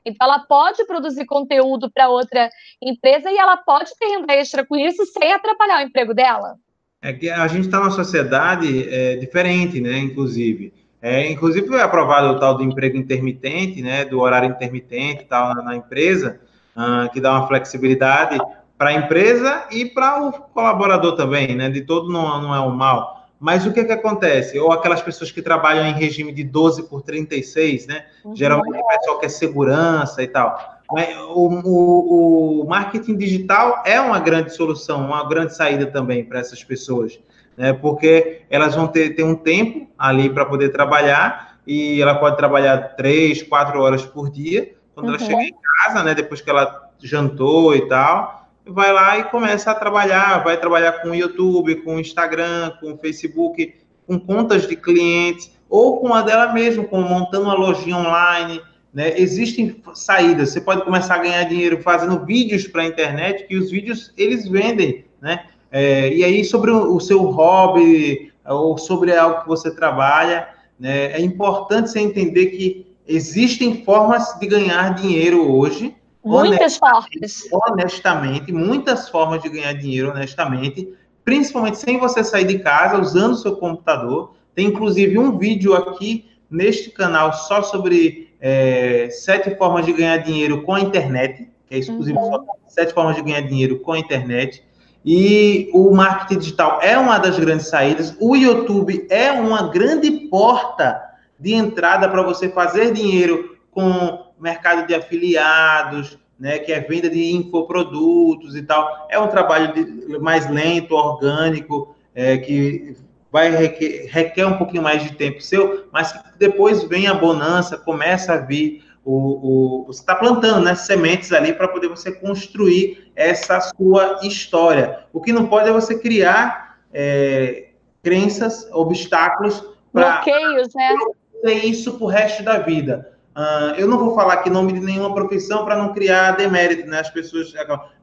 [0.04, 4.76] Então, ela pode produzir conteúdo para outra empresa e ela pode ter renda extra com
[4.76, 6.56] isso sem atrapalhar o emprego dela.
[7.00, 9.98] É que a gente está numa sociedade é, diferente, né?
[9.98, 10.72] Inclusive.
[11.02, 14.04] É, inclusive foi aprovado o tal do emprego intermitente, né?
[14.04, 16.38] Do horário intermitente tal na, na empresa,
[16.76, 18.38] uh, que dá uma flexibilidade
[18.78, 21.68] para a empresa e para o colaborador também, né?
[21.68, 23.26] De todo não, não é um mal.
[23.42, 24.56] Mas o que, que acontece?
[24.60, 28.06] Ou aquelas pessoas que trabalham em regime de 12 por 36, né?
[28.24, 28.36] Uhum.
[28.36, 30.56] Geralmente o pessoal quer segurança e tal.
[30.88, 36.62] O, o, o, marketing digital é uma grande solução, uma grande saída também para essas
[36.62, 37.18] pessoas,
[37.56, 37.72] né?
[37.72, 42.96] Porque elas vão ter, ter um tempo ali para poder trabalhar e ela pode trabalhar
[42.96, 44.74] três, quatro horas por dia.
[44.94, 45.14] Quando uhum.
[45.14, 46.14] ela chega em casa, né?
[46.14, 51.10] Depois que ela jantou e tal, vai lá e começa a trabalhar, vai trabalhar com
[51.10, 53.74] o YouTube, com o Instagram, com o Facebook,
[54.06, 58.60] com contas de clientes, ou com a dela mesma, com montando uma lojinha online.
[58.92, 59.18] Né?
[59.18, 60.50] Existem saídas.
[60.50, 64.46] Você pode começar a ganhar dinheiro fazendo vídeos para a internet, que os vídeos eles
[64.46, 65.46] vendem, né?
[65.72, 70.46] É, e aí sobre o, o, seu hobby ou sobre algo que você trabalha,
[70.78, 71.12] né?
[71.12, 77.48] É importante você entender que existem formas de ganhar dinheiro hoje Muitas formas.
[77.50, 80.88] Honestamente, muitas formas de ganhar dinheiro, honestamente,
[81.24, 84.34] principalmente sem você sair de casa, usando o seu computador.
[84.54, 90.62] Tem inclusive um vídeo aqui neste canal só sobre é, sete formas de ganhar dinheiro
[90.62, 92.30] com a internet, que é exclusivo uhum.
[92.30, 94.62] só sete formas de ganhar dinheiro com a internet.
[95.04, 98.16] E o marketing digital é uma das grandes saídas.
[98.20, 101.02] O YouTube é uma grande porta
[101.38, 107.32] de entrada para você fazer dinheiro com mercado de afiliados, né, que é venda de
[107.32, 109.06] infoprodutos e tal.
[109.08, 112.96] É um trabalho de, mais lento, orgânico, é, que
[113.30, 118.34] vai requer, requer, um pouquinho mais de tempo seu, mas depois vem a bonança, começa
[118.34, 123.60] a vir o, o você está plantando né, sementes ali para poder você construir essa
[123.60, 125.04] sua história.
[125.12, 127.68] O que não pode é você criar é,
[128.02, 131.52] crenças, obstáculos para bloqueios, né?
[131.64, 133.12] Isso para o resto da vida.
[133.34, 137.00] Uh, eu não vou falar aqui nome de nenhuma profissão para não criar demérito, né?
[137.00, 137.52] As pessoas.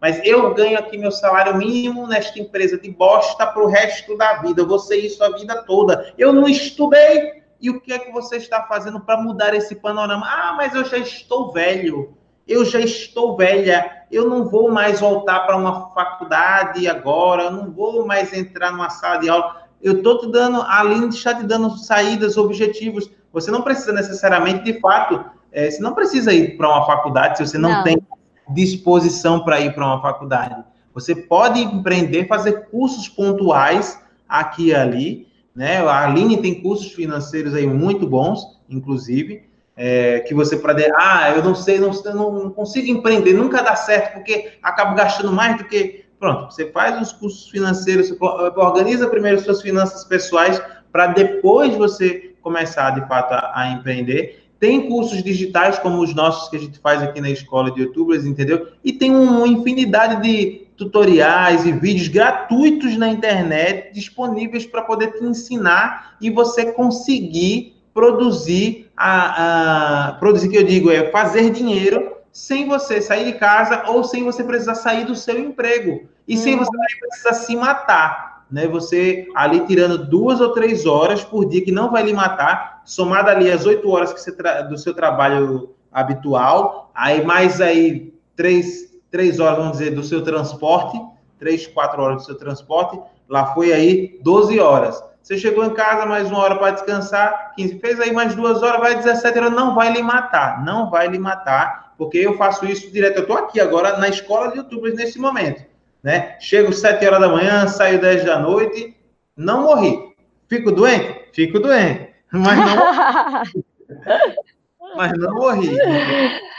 [0.02, 4.38] Mas eu ganho aqui meu salário mínimo nesta empresa de bosta para o resto da
[4.38, 4.62] vida.
[4.62, 6.14] Eu vou ser isso a vida toda.
[6.18, 7.39] Eu não estudei.
[7.62, 10.26] E o que é que você está fazendo para mudar esse panorama?
[10.26, 12.14] Ah, mas eu já estou velho.
[12.48, 14.06] Eu já estou velha.
[14.12, 17.44] Eu não vou mais voltar para uma faculdade agora.
[17.44, 19.68] Eu não vou mais entrar numa sala de aula.
[19.82, 24.64] Eu estou te dando, a Aline está te dando saídas, objetivos você não precisa necessariamente,
[24.64, 27.84] de fato, é, você não precisa ir para uma faculdade se você não, não.
[27.84, 28.02] tem
[28.50, 30.56] disposição para ir para uma faculdade.
[30.94, 35.28] Você pode empreender, fazer cursos pontuais aqui e ali,
[35.60, 35.80] né?
[35.80, 39.44] A Aline tem cursos financeiros aí muito bons, inclusive,
[39.76, 44.14] é, que você pode, ah, eu não sei, não, não consigo empreender, nunca dá certo,
[44.14, 46.06] porque acabo gastando mais do que.
[46.18, 48.10] Pronto, você faz os cursos financeiros,
[48.56, 50.62] organiza primeiro suas finanças pessoais,
[50.94, 54.42] para depois você começar de fato a, a, empreender.
[54.62, 58.26] Tem cursos digitais como os nossos que a gente faz aqui na escola de youtubers,
[58.26, 58.68] entendeu?
[58.82, 65.24] E tem uma infinidade de tutoriais e vídeos gratuitos na internet disponíveis para poder te
[65.24, 72.68] ensinar e você conseguir produzir a, a produzir que eu digo é fazer dinheiro sem
[72.68, 76.60] você sair de casa ou sem você precisar sair do seu emprego e sem uhum.
[76.60, 78.68] você precisar se matar né?
[78.68, 83.30] Você ali tirando duas ou três horas por dia que não vai lhe matar, somado
[83.30, 84.32] ali as oito horas que você
[84.64, 91.00] do seu trabalho habitual, aí mais aí três, três horas, vamos dizer, do seu transporte,
[91.38, 95.04] três, quatro horas do seu transporte, lá foi aí 12 horas.
[95.22, 98.80] Você chegou em casa, mais uma hora para descansar, 15, fez aí mais duas horas,
[98.80, 102.92] vai 17 horas, não vai lhe matar, não vai lhe matar, porque eu faço isso
[102.92, 103.18] direto.
[103.18, 105.70] Eu estou aqui agora na escola de youtubers nesse momento
[106.04, 106.38] né?
[106.40, 108.96] Chego 7 horas da manhã, saio 10 da noite,
[109.36, 110.16] não morri.
[110.48, 111.30] Fico doente?
[111.34, 112.10] Fico doente.
[112.32, 113.44] Mas não,
[114.96, 115.70] mas não morri.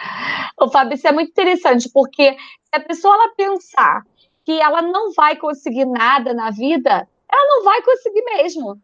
[0.60, 4.02] O Fábio, isso é muito interessante, porque se a pessoa ela pensar
[4.44, 8.78] que ela não vai conseguir nada na vida, ela não vai conseguir mesmo.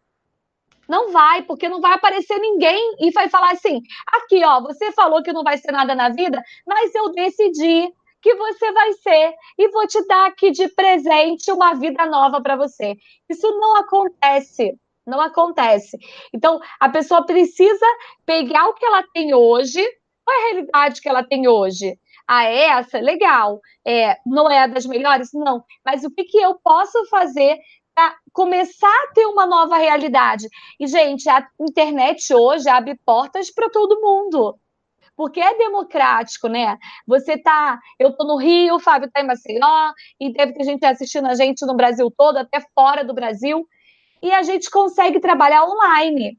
[0.88, 5.22] Não vai, porque não vai aparecer ninguém e vai falar assim: aqui, ó, você falou
[5.22, 9.68] que não vai ser nada na vida, mas eu decidi que você vai ser e
[9.70, 12.96] vou te dar aqui de presente uma vida nova para você.
[13.28, 14.74] Isso não acontece.
[15.06, 15.96] Não acontece.
[16.34, 17.86] Então, a pessoa precisa
[18.24, 19.80] pegar o que ela tem hoje.
[20.24, 21.96] Qual é a realidade que ela tem hoje?
[22.26, 22.98] Ah, é essa?
[22.98, 23.60] Legal.
[23.86, 25.30] É, não é das melhores?
[25.32, 25.64] Não.
[25.84, 27.58] Mas o que, que eu posso fazer
[27.94, 30.48] para começar a ter uma nova realidade?
[30.80, 34.58] E, gente, a internet hoje abre portas para todo mundo
[35.16, 36.76] porque é democrático, né?
[37.06, 40.84] Você tá, eu tô no Rio, o Fábio tá em Maceió, e deve ter gente
[40.84, 43.66] assistindo a gente no Brasil todo, até fora do Brasil
[44.22, 46.38] e a gente consegue trabalhar online.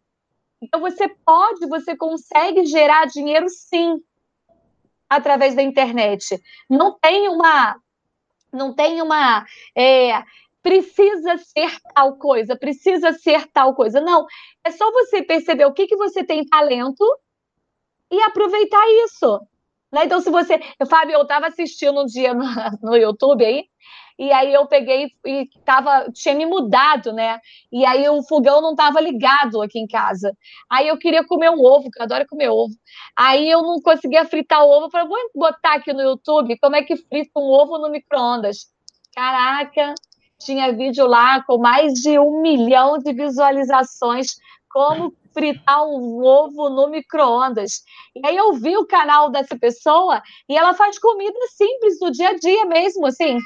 [0.62, 4.02] Então você pode, você consegue gerar dinheiro sim
[5.10, 6.42] através da internet.
[6.70, 7.80] Não tem uma,
[8.52, 10.24] não tem uma, é,
[10.62, 14.02] precisa ser tal coisa, precisa ser tal coisa.
[14.02, 14.26] Não,
[14.64, 17.06] é só você perceber o que que você tem talento
[18.12, 19.40] e aproveitar isso.
[19.92, 20.06] Né?
[20.06, 20.60] Então, se você.
[20.90, 22.46] Fábio, eu estava assistindo um dia no,
[22.82, 23.66] no YouTube aí,
[24.18, 27.40] e aí eu peguei e tava, tinha me mudado, né?
[27.72, 30.36] E aí o fogão não estava ligado aqui em casa.
[30.70, 32.74] Aí eu queria comer um ovo, que eu adoro comer ovo.
[33.16, 36.76] Aí eu não conseguia fritar o ovo, eu falei, vou botar aqui no YouTube como
[36.76, 38.68] é que frita um ovo no micro-ondas.
[39.14, 39.94] Caraca,
[40.40, 44.36] tinha vídeo lá com mais de um milhão de visualizações,
[44.70, 47.84] como fritar um ovo no micro-ondas.
[48.16, 52.30] E aí eu vi o canal dessa pessoa e ela faz comida simples do dia
[52.30, 53.38] a dia mesmo, assim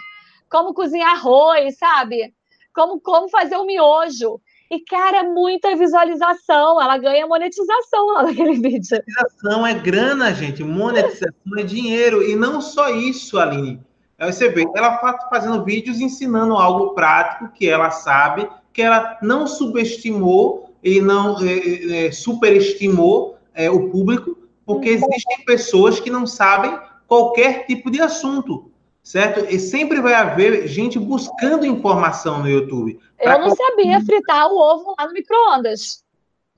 [0.52, 2.34] como cozinhar arroz, sabe?
[2.76, 4.40] Como, como fazer um miojo.
[4.70, 6.82] E, cara, muita visualização.
[6.82, 8.90] Ela ganha monetização lá naquele vídeo.
[8.92, 10.64] Monetização é grana, gente.
[10.64, 12.22] Monetização é dinheiro.
[12.22, 13.80] E não só isso, Aline.
[14.20, 20.76] Você vê, ela fazendo vídeos ensinando algo prático que ela sabe, que ela não subestimou
[20.84, 24.96] e não é, é, é superestimou é, o público, porque uhum.
[24.96, 28.71] existem pessoas que não sabem qualquer tipo de assunto
[29.04, 29.46] certo?
[29.50, 33.00] E sempre vai haver gente buscando informação no YouTube.
[33.20, 36.04] Eu não sabia fritar o ovo lá no micro-ondas.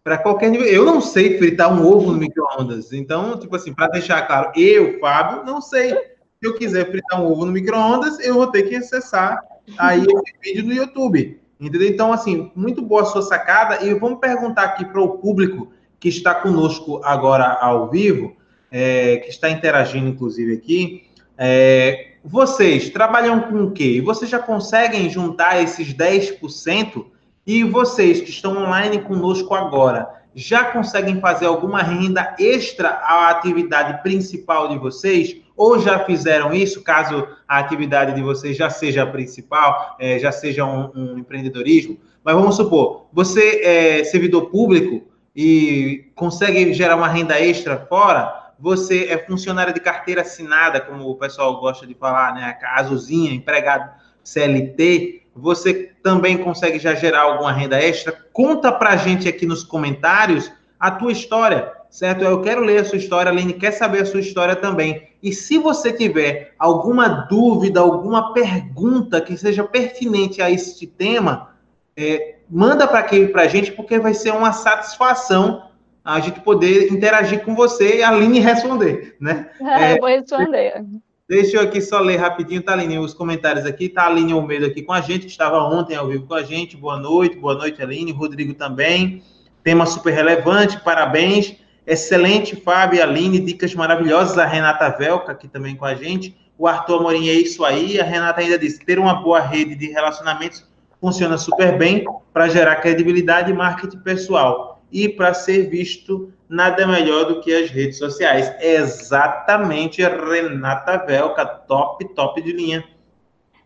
[0.04, 0.68] Para qualquer nível.
[0.68, 2.92] Eu não sei fritar um ovo no micro-ondas.
[2.92, 5.92] Então, tipo assim, para deixar claro, eu, Fábio, não sei.
[5.92, 9.42] Se eu quiser fritar um ovo no micro-ondas, eu vou ter que acessar
[9.78, 11.40] aí esse vídeo no YouTube.
[11.60, 11.88] Entendeu?
[11.88, 13.86] Então, assim, muito boa a sua sacada.
[13.86, 18.36] E vamos perguntar aqui para o público que está conosco agora ao vivo,
[18.70, 21.08] é, que está interagindo, inclusive, aqui.
[21.38, 24.02] É, vocês trabalham com o quê?
[24.04, 27.06] Vocês já conseguem juntar esses 10%?
[27.46, 34.02] E vocês que estão online conosco agora, já conseguem fazer alguma renda extra à atividade
[34.02, 35.36] principal de vocês?
[35.58, 40.32] Ou já fizeram isso, caso a atividade de vocês já seja a principal, é, já
[40.32, 41.98] seja um, um, empreendedorismo?
[42.24, 45.04] Mas vamos supor, você é servidor público
[45.36, 48.43] e consegue gerar uma renda extra fora?
[48.64, 52.58] Você é funcionário de carteira assinada, como o pessoal gosta de falar, né?
[52.64, 53.92] A azulzinha, empregado
[54.24, 58.14] CLT, você também consegue já gerar alguma renda extra?
[58.32, 60.50] Conta pra gente aqui nos comentários
[60.80, 62.24] a tua história, certo?
[62.24, 65.10] Eu quero ler a sua história, a Aline quer saber a sua história também.
[65.22, 71.50] E se você tiver alguma dúvida, alguma pergunta que seja pertinente a este tema,
[71.98, 75.64] é, manda para aqui para gente, porque vai ser uma satisfação
[76.04, 79.50] a gente poder interagir com você e a Aline responder, né?
[79.62, 80.84] É, é, vou responder.
[81.28, 83.88] Deixa eu aqui só ler rapidinho, tá, Aline, os comentários aqui.
[83.88, 86.44] Tá a Aline Almeida aqui com a gente, que estava ontem ao vivo com a
[86.44, 86.76] gente.
[86.76, 88.12] Boa noite, boa noite, Aline.
[88.12, 89.24] Rodrigo também.
[89.64, 91.56] Tema super relevante, parabéns.
[91.88, 93.40] Excelente, Fábio e Aline.
[93.40, 94.38] Dicas maravilhosas.
[94.38, 96.36] A Renata Velca aqui também com a gente.
[96.58, 98.00] O Arthur Amorim é isso aí.
[98.00, 100.68] A Renata ainda disse: ter uma boa rede de relacionamentos
[101.00, 107.26] funciona super bem para gerar credibilidade e marketing pessoal e para ser visto nada melhor
[107.26, 108.54] do que as redes sociais.
[108.62, 112.84] Exatamente, Renata Velca, top, top de linha.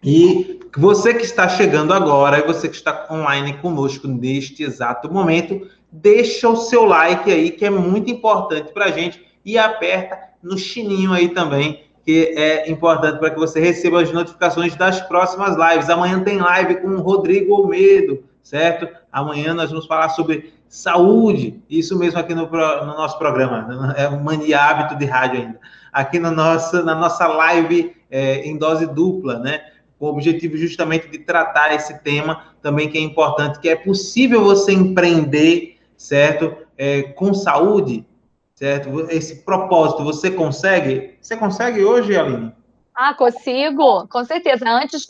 [0.01, 5.67] E você que está chegando agora, e você que está online conosco neste exato momento,
[5.91, 10.58] deixa o seu like aí, que é muito importante para a gente, e aperta no
[10.58, 15.89] chininho aí também, que é importante para que você receba as notificações das próximas lives.
[15.89, 18.87] Amanhã tem live com o Rodrigo Almedo, certo?
[19.12, 24.23] Amanhã nós vamos falar sobre saúde, isso mesmo aqui no, no nosso programa, é um
[24.23, 25.60] mania hábito de rádio ainda.
[25.91, 29.60] Aqui no nosso, na nossa live é, em dose dupla, né?
[30.00, 34.43] Com o objetivo justamente de tratar esse tema também que é importante, que é possível
[34.43, 36.56] você empreender, certo?
[36.77, 38.06] É, com saúde,
[38.56, 39.08] certo?
[39.10, 41.15] Esse propósito, você consegue?
[41.19, 42.54] Você consegue hoje, Aline?
[43.00, 44.67] Ah, consigo, com certeza.
[44.67, 45.06] Antes,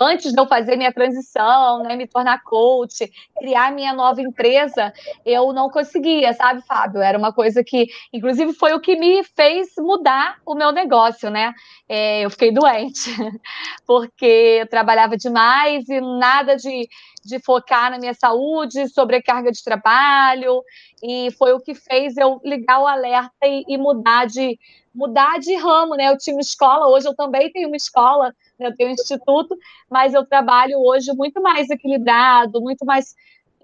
[0.00, 3.06] antes de eu fazer minha transição, né, me tornar coach,
[3.38, 4.90] criar minha nova empresa,
[5.26, 7.02] eu não conseguia, sabe, Fábio?
[7.02, 11.52] Era uma coisa que, inclusive, foi o que me fez mudar o meu negócio, né?
[11.86, 13.10] É, eu fiquei doente,
[13.86, 16.88] porque eu trabalhava demais e nada de,
[17.28, 20.62] de focar na minha saúde, sobrecarga de trabalho,
[21.02, 24.58] e foi o que fez eu ligar o alerta e, e mudar de
[24.94, 26.08] mudar de ramo, né?
[26.08, 28.66] Eu tinha uma escola, hoje eu também tenho uma escola, né?
[28.66, 29.56] eu tenho um instituto,
[29.88, 33.14] mas eu trabalho hoje muito mais equilibrado, muito mais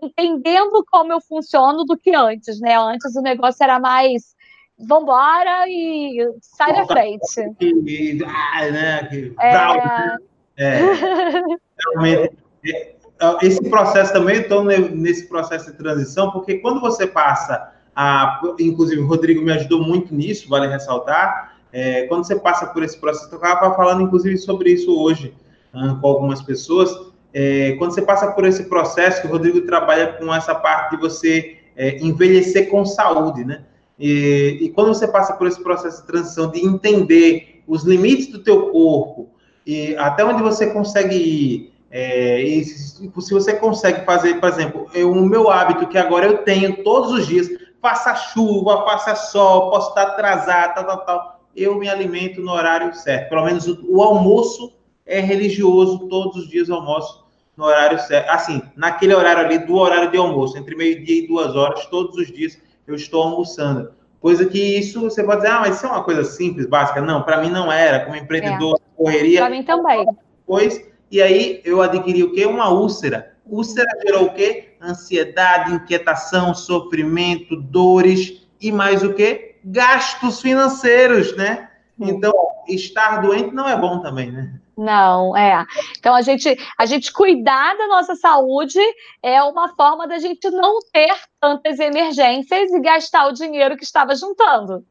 [0.01, 2.79] entendendo como eu funciono do que antes, né?
[2.79, 4.35] Antes o negócio era mais
[4.79, 7.41] vambora e sai da frente.
[7.61, 9.09] E, ah, né?
[9.41, 10.17] é...
[10.57, 10.81] é,
[11.79, 12.37] realmente,
[12.67, 12.94] é,
[13.43, 19.07] esse processo também, estou nesse processo de transição, porque quando você passa a, inclusive, o
[19.07, 21.59] Rodrigo me ajudou muito nisso, vale ressaltar.
[21.73, 25.35] É, quando você passa por esse processo, eu estava falando, inclusive, sobre isso hoje
[25.73, 26.91] uh, com algumas pessoas.
[27.33, 31.03] É, quando você passa por esse processo, que o Rodrigo trabalha com essa parte de
[31.03, 33.65] você é, envelhecer com saúde, né?
[33.99, 38.43] E, e, quando você passa por esse processo de transição, de entender os limites do
[38.43, 39.31] teu corpo
[39.65, 45.13] e até onde você consegue ir, é, e se, você consegue fazer, por exemplo, eu,
[45.13, 47.49] o meu hábito que agora eu tenho todos os dias,
[47.81, 51.41] faça chuva, faça sol, posso estar atrasado, tal, tal, tal.
[51.55, 53.29] Eu me alimento no horário certo.
[53.29, 54.73] Pelo menos o, o almoço
[55.07, 57.25] é religioso, todos os dias almoço
[57.57, 58.29] no horário certo.
[58.29, 62.27] Assim, naquele horário ali, do horário de almoço, entre meio-dia e duas horas, todos os
[62.27, 63.93] dias eu estou almoçando.
[64.21, 67.01] Coisa que isso, você pode dizer, ah, mas isso é uma coisa simples, básica.
[67.01, 68.05] Não, para mim não era.
[68.05, 68.97] Como empreendedor, é.
[68.97, 69.41] correria.
[69.43, 70.07] Para mim também.
[70.41, 72.47] Depois, e aí eu adquiri o quê?
[72.47, 73.35] Uma úlcera.
[73.47, 74.75] Úlcera gerou o quê?
[74.85, 79.57] ansiedade, inquietação, sofrimento, dores e mais o que?
[79.65, 81.71] Gastos financeiros, né?
[81.99, 82.33] Então,
[82.69, 84.61] estar doente não é bom também, né?
[84.77, 85.65] Não, é.
[85.99, 88.81] Então, a gente, a gente cuidar da nossa saúde
[89.23, 94.17] é uma forma da gente não ter tantas emergências e gastar o dinheiro que estava
[94.17, 94.85] juntando.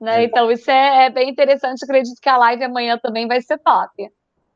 [0.00, 0.22] Né?
[0.22, 0.24] É.
[0.24, 1.84] Então, isso é, é, bem interessante.
[1.84, 4.10] Acredito que a live amanhã também vai ser top.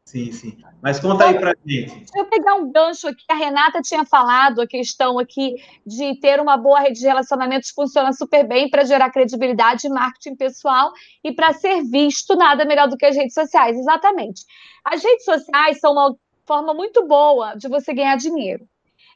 [0.05, 0.59] Sim, sim.
[0.83, 1.95] Mas conta aí pra gente.
[1.95, 3.23] Deixa eu pegar um gancho aqui.
[3.31, 5.55] A Renata tinha falado a questão aqui
[5.87, 10.37] de ter uma boa rede de relacionamentos funciona super bem para gerar credibilidade e marketing
[10.37, 10.93] pessoal
[11.25, 13.79] e para ser visto nada melhor do que as redes sociais.
[13.79, 14.45] Exatamente.
[14.85, 18.67] As redes sociais são uma forma muito boa de você ganhar dinheiro.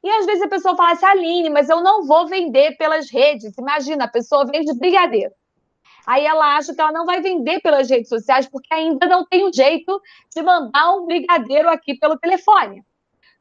[0.05, 3.59] E às vezes a pessoa fala assim, Aline, mas eu não vou vender pelas redes.
[3.59, 5.33] Imagina, a pessoa vende brigadeiro.
[6.07, 9.45] Aí ela acha que ela não vai vender pelas redes sociais porque ainda não tem
[9.45, 10.01] um jeito
[10.35, 12.85] de mandar um brigadeiro aqui pelo telefone.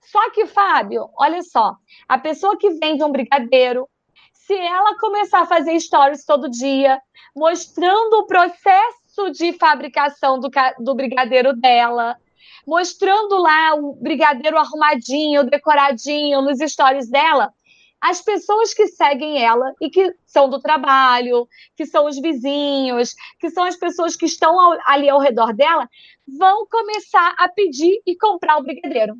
[0.01, 1.75] Só que, Fábio, olha só,
[2.07, 3.87] a pessoa que vende um brigadeiro,
[4.33, 6.99] se ela começar a fazer stories todo dia,
[7.35, 10.49] mostrando o processo de fabricação do,
[10.79, 12.17] do brigadeiro dela,
[12.65, 17.53] mostrando lá o brigadeiro arrumadinho, decoradinho nos stories dela,
[18.01, 23.49] as pessoas que seguem ela e que são do trabalho, que são os vizinhos, que
[23.49, 25.89] são as pessoas que estão ali ao redor dela,
[26.27, 29.17] vão começar a pedir e comprar o brigadeiro.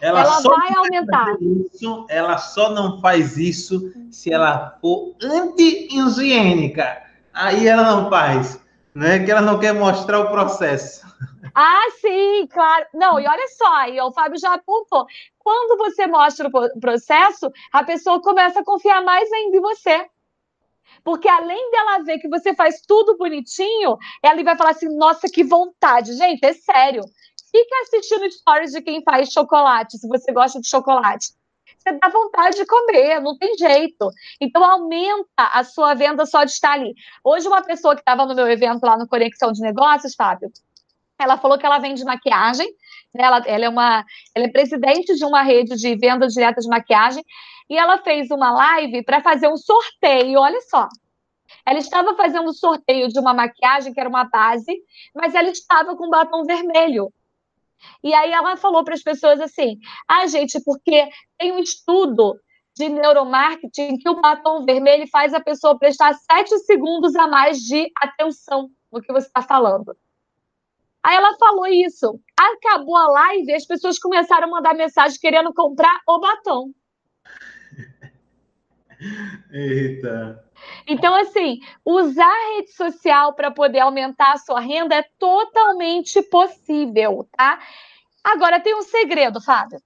[0.00, 1.36] Ela, ela vai aumentar.
[1.40, 7.02] Isso, ela só não faz isso se ela for anti-higiênica.
[7.32, 8.60] Aí ela não faz,
[8.94, 9.24] né?
[9.24, 11.06] Que ela não quer mostrar o processo.
[11.54, 12.86] Ah, sim, claro.
[12.94, 15.06] Não, e olha só, e o Fábio já apontou.
[15.38, 20.06] Quando você mostra o processo, a pessoa começa a confiar mais ainda em você.
[21.04, 25.44] Porque além dela ver que você faz tudo bonitinho, ela vai falar assim: nossa, que
[25.44, 26.12] vontade.
[26.14, 27.02] Gente, é sério.
[27.50, 31.28] Fica assistindo stories de quem faz chocolate, se você gosta de chocolate.
[31.88, 34.10] Você dá vontade de comer, não tem jeito.
[34.38, 36.94] Então, aumenta a sua venda só de estar ali.
[37.24, 40.50] Hoje, uma pessoa que estava no meu evento lá no Conexão de Negócios, Fábio,
[41.18, 42.68] ela falou que ela vende maquiagem,
[43.14, 43.24] né?
[43.24, 47.24] ela, ela, é uma, ela é presidente de uma rede de venda direta de maquiagem,
[47.70, 50.88] e ela fez uma live para fazer um sorteio, olha só.
[51.66, 54.72] Ela estava fazendo um sorteio de uma maquiagem, que era uma base,
[55.14, 57.12] mas ela estava com batom vermelho.
[58.02, 61.08] E aí ela falou para as pessoas assim: ah, gente, porque
[61.38, 62.38] tem um estudo
[62.76, 67.90] de neuromarketing que o batom vermelho faz a pessoa prestar sete segundos a mais de
[68.00, 69.96] atenção no que você está falando.
[71.02, 72.20] Aí ela falou isso.
[72.38, 76.70] Acabou a live e as pessoas começaram a mandar mensagem querendo comprar o batom.
[79.52, 80.47] Eita.
[80.86, 87.28] Então, assim, usar a rede social para poder aumentar a sua renda é totalmente possível,
[87.36, 87.58] tá?
[88.24, 89.80] Agora, tem um segredo, Fábio.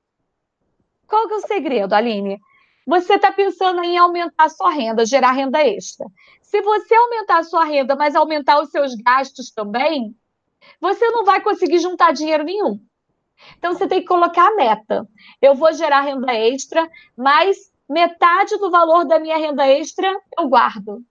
[1.07, 2.41] Qual que é o segredo, Aline?
[2.87, 6.07] Você está pensando em aumentar a sua renda, gerar renda extra.
[6.41, 10.16] Se você aumentar a sua renda, mas aumentar os seus gastos também,
[10.81, 12.81] você não vai conseguir juntar dinheiro nenhum.
[13.59, 15.09] Então, você tem que colocar a meta.
[15.41, 21.05] Eu vou gerar renda extra, mas metade do valor da minha renda extra eu guardo.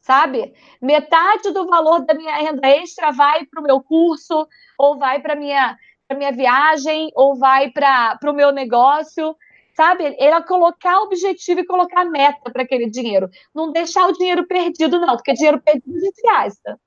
[0.00, 0.54] Sabe?
[0.80, 5.34] Metade do valor da minha renda extra vai para o meu curso, ou vai para
[5.34, 5.78] a minha,
[6.16, 9.36] minha viagem, ou vai para o meu negócio.
[9.76, 10.16] Sabe?
[10.18, 13.28] Ela colocar objetivo e colocar meta para aquele dinheiro.
[13.54, 16.80] Não deixar o dinheiro perdido, não, porque dinheiro perdido a gente gasta.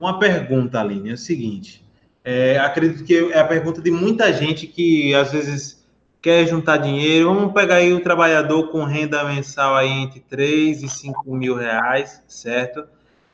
[0.00, 1.84] Uma pergunta, Aline, é o seguinte.
[2.24, 5.81] É, acredito que é a pergunta de muita gente que às vezes
[6.22, 7.34] quer juntar dinheiro.
[7.34, 12.22] Vamos pegar aí o trabalhador com renda mensal aí entre 3 e 5 mil reais,
[12.28, 12.84] certo?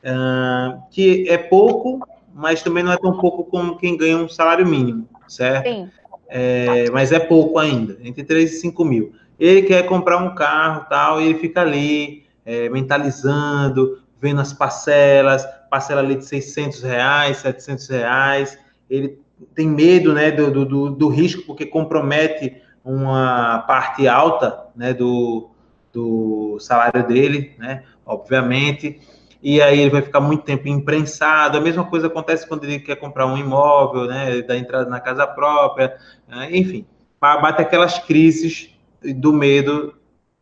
[0.02, 2.00] Uh, que é pouco,
[2.34, 5.68] mas também não é tão pouco como quem ganha um salário mínimo, certo?
[5.68, 5.90] Sim.
[6.30, 9.12] É, mas é pouco ainda, entre 3 e 5 mil.
[9.38, 15.46] Ele quer comprar um carro tal, e ele fica ali é, mentalizando, vendo as parcelas,
[15.70, 18.58] parcela ali de 600 reais, 700 reais,
[18.90, 19.18] ele
[19.54, 25.50] tem medo né, do, do, do risco, porque compromete uma parte alta né, do,
[25.92, 29.00] do salário dele, né, obviamente,
[29.42, 31.56] e aí ele vai ficar muito tempo imprensado.
[31.56, 35.26] A mesma coisa acontece quando ele quer comprar um imóvel, né, da entrada na casa
[35.26, 36.86] própria, né, enfim,
[37.20, 38.70] bate aquelas crises
[39.02, 39.94] do medo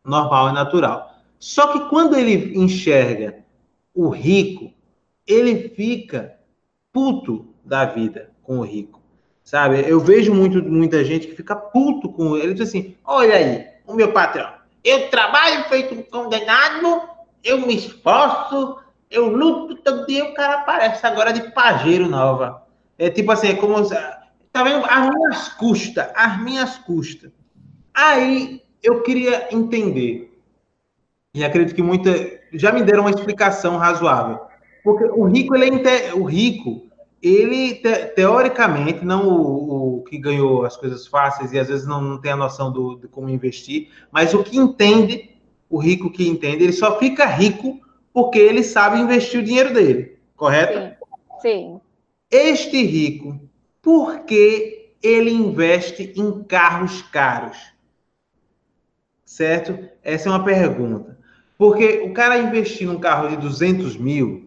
[0.05, 1.15] normal e natural.
[1.39, 3.39] Só que quando ele enxerga
[3.95, 4.73] o rico,
[5.27, 6.37] ele fica
[6.93, 8.96] puto da vida com o rico,
[9.47, 9.85] sabe?
[9.89, 13.95] Eu vejo muito, muita gente que fica puto com ele, diz assim, olha aí, o
[13.95, 14.51] meu patrão,
[14.85, 17.03] eu trabalho feito um condenado,
[17.43, 18.79] eu me esforço,
[19.09, 22.67] eu luto todo dia, o cara aparece agora de pajeiro nova.
[22.99, 24.85] É tipo assim, é como, tá vendo?
[24.85, 27.31] As minhas custas, as minhas custas.
[27.95, 30.37] Aí eu queria entender,
[31.33, 32.11] e acredito que muita,
[32.53, 34.41] já me deram uma explicação razoável,
[34.83, 36.86] porque o rico, ele é, o rico,
[37.23, 42.01] ele, te, teoricamente, não o, o, que ganhou as coisas fáceis e às vezes não,
[42.01, 45.31] não tem a noção do, de como investir, mas o que entende,
[45.69, 47.81] o rico que entende, ele só fica rico
[48.13, 50.79] porque ele sabe investir o dinheiro dele, correto?
[50.79, 50.97] Sim.
[51.41, 51.81] Sim.
[52.31, 53.41] Este rico,
[53.81, 57.59] por que ele investe em carros caros?
[59.25, 59.79] Certo?
[60.03, 61.19] Essa é uma pergunta.
[61.59, 64.46] Porque o cara investir num carro de 200 mil,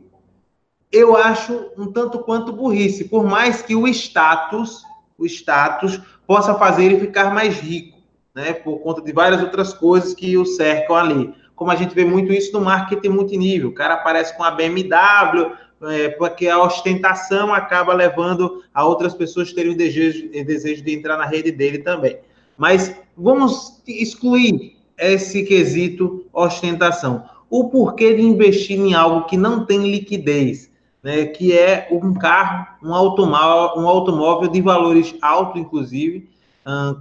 [0.91, 4.81] eu acho um tanto quanto burrice, por mais que o status,
[5.17, 7.99] o status possa fazer ele ficar mais rico,
[8.33, 11.33] né, por conta de várias outras coisas que o cercam ali.
[11.55, 15.51] Como a gente vê muito isso no marketing multinível, o cara aparece com a BMW,
[15.81, 20.93] é, porque a ostentação acaba levando a outras pessoas terem o desejo, o desejo de
[20.93, 22.17] entrar na rede dele também.
[22.57, 27.23] Mas vamos excluir esse quesito ostentação.
[27.49, 30.68] O porquê de investir em algo que não tem liquidez,
[31.03, 36.29] né, que é um carro, um automóvel, um automóvel de valores altos, inclusive,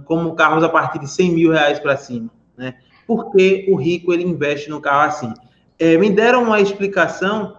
[0.05, 2.29] como carros a partir de 100 mil reais para cima.
[2.57, 2.75] Né?
[3.05, 5.33] Por que o rico ele investe no carro assim?
[5.77, 7.57] É, me deram uma explicação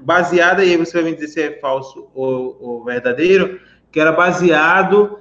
[0.00, 3.60] baseada, e aí você vai me dizer se é falso ou, ou verdadeiro,
[3.92, 5.18] que era baseado,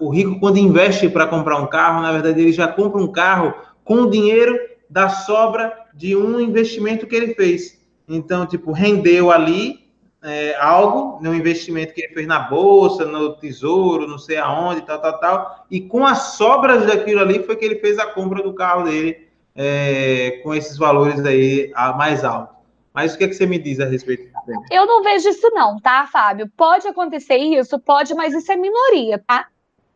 [0.00, 3.54] o rico quando investe para comprar um carro, na verdade ele já compra um carro
[3.84, 4.58] com o dinheiro
[4.88, 7.77] da sobra de um investimento que ele fez.
[8.08, 9.88] Então, tipo, rendeu ali
[10.22, 15.00] é, algo no investimento que ele fez na bolsa, no tesouro, não sei aonde, tal,
[15.00, 15.66] tal, tal.
[15.70, 19.28] E com as sobras daquilo ali foi que ele fez a compra do carro dele
[19.54, 22.56] é, com esses valores aí mais altos.
[22.92, 24.62] Mas o que, é que você me diz a respeito disso?
[24.72, 26.50] Eu não vejo isso não, tá, Fábio?
[26.56, 29.46] Pode acontecer isso, pode, mas isso é minoria, tá?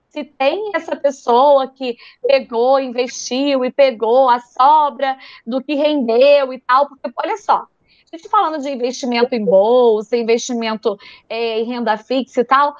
[0.08, 6.60] Se tem essa pessoa que pegou, investiu e pegou a sobra do que rendeu e
[6.60, 7.66] tal, porque olha só,
[8.12, 10.98] gente falando de investimento em bolsa, investimento
[11.28, 12.76] é, em renda fixa e tal,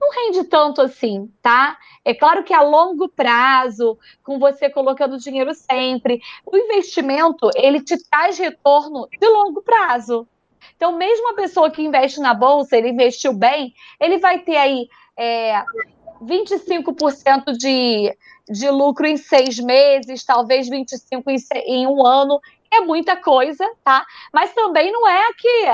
[0.00, 1.76] não rende tanto assim, tá?
[2.04, 7.96] É claro que a longo prazo, com você colocando dinheiro sempre, o investimento ele te
[8.08, 10.26] traz retorno de longo prazo.
[10.76, 14.88] Então, mesmo a pessoa que investe na bolsa, ele investiu bem, ele vai ter aí
[15.16, 15.62] é,
[16.22, 18.16] 25% de,
[18.48, 21.22] de lucro em seis meses, talvez 25%
[21.54, 22.40] em, em um ano,
[22.70, 24.04] é muita coisa, tá?
[24.32, 25.64] Mas também não é que,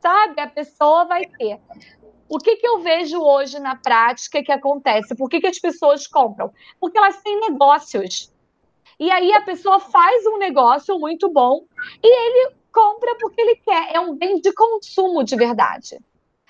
[0.00, 1.60] sabe, a pessoa vai ter.
[2.28, 5.16] O que, que eu vejo hoje na prática que acontece?
[5.16, 6.52] Por que, que as pessoas compram?
[6.78, 8.32] Porque elas têm negócios.
[8.98, 11.64] E aí a pessoa faz um negócio muito bom
[12.02, 13.94] e ele compra porque ele quer.
[13.94, 15.98] É um bem de consumo de verdade.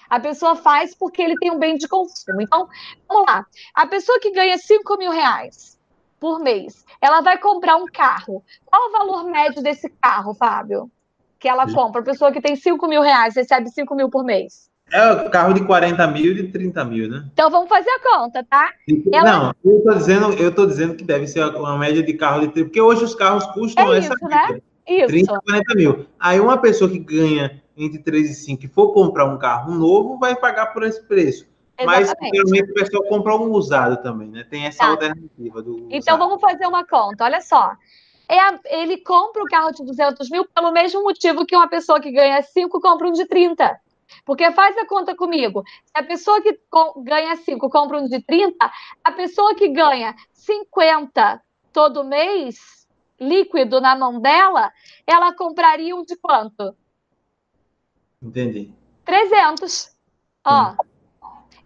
[0.08, 2.42] A pessoa faz porque ele tem um bem de consumo.
[2.42, 2.68] Então,
[3.08, 3.46] vamos lá.
[3.74, 5.79] A pessoa que ganha 5 mil reais
[6.20, 8.44] por mês, ela vai comprar um carro.
[8.66, 10.90] Qual o valor médio desse carro, Fábio?
[11.38, 12.02] Que ela compra?
[12.02, 14.70] A pessoa que tem 5 mil reais recebe 5 mil por mês.
[14.92, 17.24] É carro de 40 mil e de 30 mil, né?
[17.32, 18.70] Então vamos fazer a conta, tá?
[19.12, 19.24] Ela...
[19.24, 22.48] Não, eu tô, dizendo, eu tô dizendo que deve ser uma média de carro de
[22.48, 24.60] 30, porque hoje os carros custam é essa isso, né?
[24.86, 25.06] Isso.
[25.06, 26.06] 30, 40 mil.
[26.18, 30.18] Aí uma pessoa que ganha entre 3 e 5 e for comprar um carro novo,
[30.18, 31.46] vai pagar por esse preço.
[31.82, 32.20] Exatamente.
[32.20, 34.44] Mas geralmente o pessoal compra um usado também, né?
[34.44, 34.90] Tem essa tá.
[34.90, 35.88] alternativa do.
[35.90, 36.18] Então usado.
[36.18, 37.24] vamos fazer uma conta.
[37.24, 37.72] Olha só.
[38.28, 42.12] É ele compra o carro de 200 mil pelo mesmo motivo que uma pessoa que
[42.12, 43.80] ganha 5 compra um de 30.
[44.24, 45.64] Porque faz a conta comigo.
[45.84, 46.58] Se a pessoa que
[46.98, 48.70] ganha 5 compra um de 30,
[49.02, 52.86] a pessoa que ganha 50 todo mês,
[53.20, 54.72] líquido na mão dela,
[55.06, 56.74] ela compraria um de quanto?
[58.22, 58.72] Entendi.
[59.04, 59.96] 300.
[60.44, 60.74] Ó.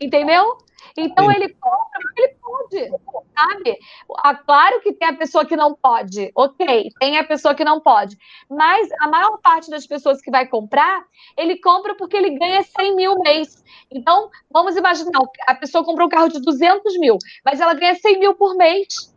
[0.01, 0.59] Entendeu?
[0.97, 2.91] Então ele compra porque ele pode,
[3.37, 3.79] sabe?
[4.19, 7.81] Ah, claro que tem a pessoa que não pode, ok, tem a pessoa que não
[7.81, 8.17] pode,
[8.49, 11.05] mas a maior parte das pessoas que vai comprar,
[11.37, 13.65] ele compra porque ele ganha 100 mil mês.
[13.91, 18.21] Então, vamos imaginar, a pessoa comprou um carro de 200 mil, mas ela ganha 100
[18.21, 19.14] mil por mês.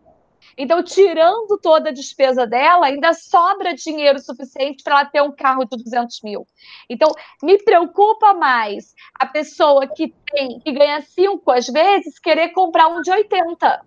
[0.58, 5.66] Então, tirando toda a despesa dela, ainda sobra dinheiro suficiente para ela ter um carro
[5.66, 6.48] de 200 mil.
[6.90, 7.12] Então,
[7.44, 13.02] me preocupa mais a pessoa que tem, que ganha cinco às vezes, querer comprar um
[13.02, 13.86] de 80.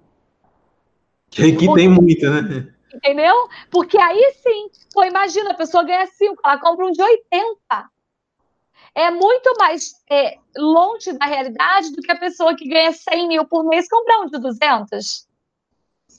[1.31, 2.73] Que, que Porque, tem muito, né?
[2.95, 3.35] Entendeu?
[3.71, 7.91] Porque aí sim, pô, imagina, a pessoa ganha cinco, ela compra um de 80
[8.95, 13.45] é muito mais é, longe da realidade do que a pessoa que ganha 100 mil
[13.45, 15.30] por mês comprar um de 200.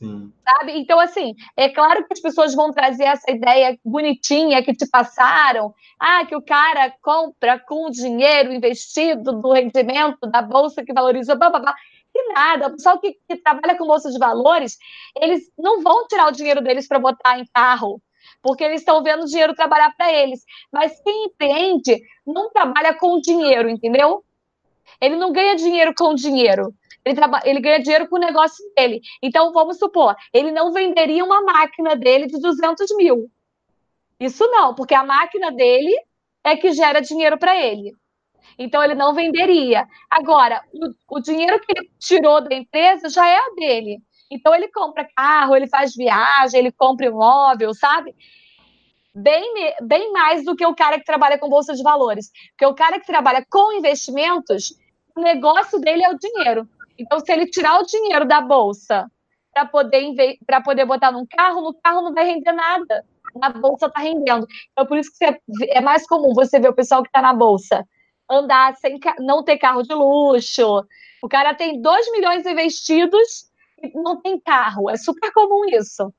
[0.01, 0.33] Sim.
[0.43, 0.79] Sabe?
[0.79, 5.75] Então, assim, é claro que as pessoas vão trazer essa ideia bonitinha que te passaram.
[5.99, 11.37] Ah, que o cara compra com o dinheiro investido do rendimento da bolsa que valorizou,
[11.37, 11.75] blá, blá, blá.
[12.13, 14.77] E nada, o pessoal que, que trabalha com bolsa de valores,
[15.15, 18.01] eles não vão tirar o dinheiro deles para botar em carro,
[18.41, 20.43] porque eles estão vendo o dinheiro trabalhar para eles.
[20.73, 24.25] Mas quem empreende não trabalha com dinheiro, entendeu?
[24.99, 26.73] Ele não ganha dinheiro com dinheiro
[27.05, 29.01] ele, ele ganha dinheiro com o negócio dele.
[29.21, 33.29] Então, vamos supor, ele não venderia uma máquina dele de 200 mil.
[34.19, 35.95] Isso não, porque a máquina dele
[36.43, 37.93] é que gera dinheiro para ele.
[38.57, 39.87] Então, ele não venderia.
[40.09, 43.99] Agora, o, o dinheiro que ele tirou da empresa já é a dele.
[44.29, 48.15] Então, ele compra carro, ele faz viagem, ele compra imóvel, sabe?
[49.13, 49.43] Bem,
[49.81, 52.31] bem mais do que o cara que trabalha com bolsa de valores.
[52.51, 54.73] Porque o cara que trabalha com investimentos,
[55.15, 56.67] o negócio dele é o dinheiro.
[57.01, 59.09] Então, se ele tirar o dinheiro da bolsa
[59.53, 63.03] para poder, poder botar num carro, no carro não vai render nada.
[63.35, 64.45] Na bolsa está rendendo.
[64.71, 65.39] Então, por isso que você,
[65.69, 67.85] é mais comum você ver o pessoal que está na bolsa
[68.29, 70.85] andar sem não ter carro de luxo.
[71.21, 74.89] O cara tem 2 milhões investidos e não tem carro.
[74.89, 76.13] É super comum isso.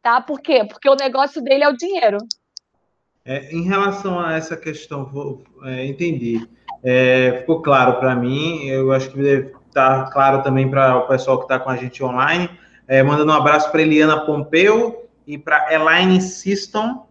[0.00, 0.20] Tá?
[0.20, 0.64] Por quê?
[0.64, 2.18] Porque o negócio dele é o dinheiro.
[3.24, 6.48] É, em relação a essa questão, vou, é, entendi.
[6.82, 8.66] É, ficou claro para mim.
[8.66, 12.02] Eu acho que deve tá claro também para o pessoal que está com a gente
[12.02, 12.50] online.
[12.88, 17.06] É, mandando um abraço para Eliana Pompeu e para Elaine Siston,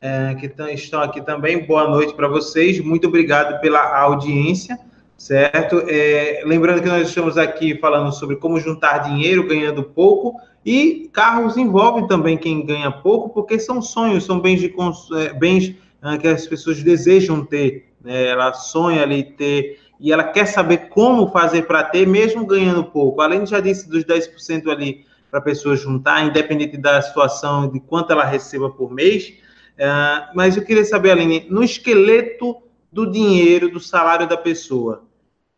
[0.00, 1.66] é, que estão aqui também.
[1.66, 2.80] Boa noite para vocês.
[2.80, 4.78] Muito obrigado pela audiência,
[5.18, 5.82] certo?
[5.88, 10.40] É, lembrando que nós estamos aqui falando sobre como juntar dinheiro ganhando pouco.
[10.64, 14.74] E carros envolvem também quem ganha pouco, porque são sonhos, são bens, de,
[15.16, 17.90] é, bens é, que as pessoas desejam ter.
[18.00, 18.28] Né?
[18.28, 23.20] Ela sonha ali ter e ela quer saber como fazer para ter, mesmo ganhando pouco.
[23.20, 27.80] Além de já disse dos 10% ali para a pessoa juntar, independente da situação, de
[27.80, 29.34] quanto ela receba por mês.
[29.74, 35.04] Uh, mas eu queria saber, Aline, no esqueleto do dinheiro, do salário da pessoa,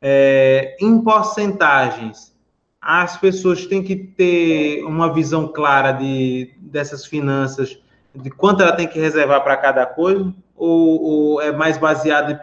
[0.01, 2.35] é, em porcentagens,
[2.81, 7.79] as pessoas têm que ter uma visão clara de, dessas finanças,
[8.15, 12.41] de quanto ela tem que reservar para cada coisa, ou, ou é mais baseado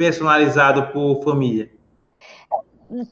[0.00, 1.70] personalizado por família?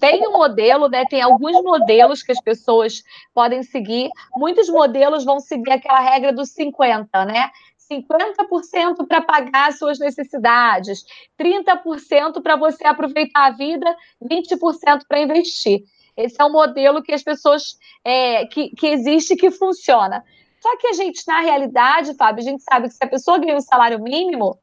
[0.00, 1.04] Tem um modelo, né?
[1.04, 4.08] Tem alguns modelos que as pessoas podem seguir.
[4.34, 7.50] Muitos modelos vão seguir aquela regra dos 50, né?
[7.92, 11.04] 50% para pagar as suas necessidades,
[11.38, 15.82] 30% para você aproveitar a vida, 20% para investir.
[16.16, 20.24] Esse é um modelo que as pessoas é, que, que existe que funciona.
[20.58, 23.56] Só que a gente, na realidade, Fábio, a gente sabe que se a pessoa ganha
[23.56, 24.58] um salário mínimo,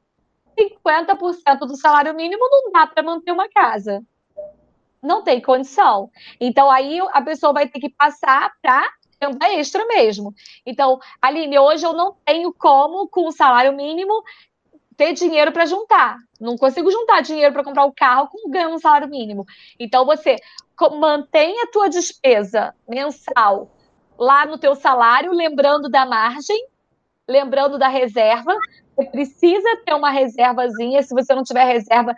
[0.57, 4.03] 50% do salário mínimo não dá para manter uma casa.
[5.01, 6.09] Não tem condição.
[6.39, 8.89] Então, aí a pessoa vai ter que passar para
[9.21, 10.33] renda extra mesmo.
[10.65, 14.23] Então, Aline, hoje eu não tenho como, com o salário mínimo,
[14.97, 16.17] ter dinheiro para juntar.
[16.39, 19.45] Não consigo juntar dinheiro para comprar o carro com ganhando um salário mínimo.
[19.79, 20.37] Então, você
[20.99, 23.71] mantém a tua despesa mensal
[24.17, 26.67] lá no teu salário, lembrando da margem,
[27.27, 28.55] lembrando da reserva,
[28.95, 31.03] você precisa ter uma reservazinha.
[31.03, 32.15] Se você não tiver reserva,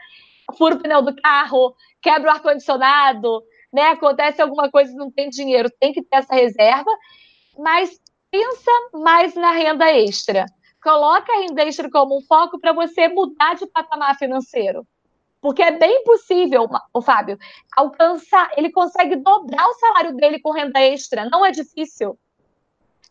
[0.58, 3.90] fura o pneu do carro, quebra o ar-condicionado, né?
[3.90, 6.92] Acontece alguma coisa e não tem dinheiro, tem que ter essa reserva,
[7.58, 8.00] mas
[8.32, 10.46] pensa mais na renda extra.
[10.84, 14.86] Coloca a renda extra como um foco para você mudar de patamar financeiro.
[15.42, 17.38] Porque é bem possível, o Fábio,
[17.76, 22.18] alcançar, ele consegue dobrar o salário dele com renda extra, não é difícil.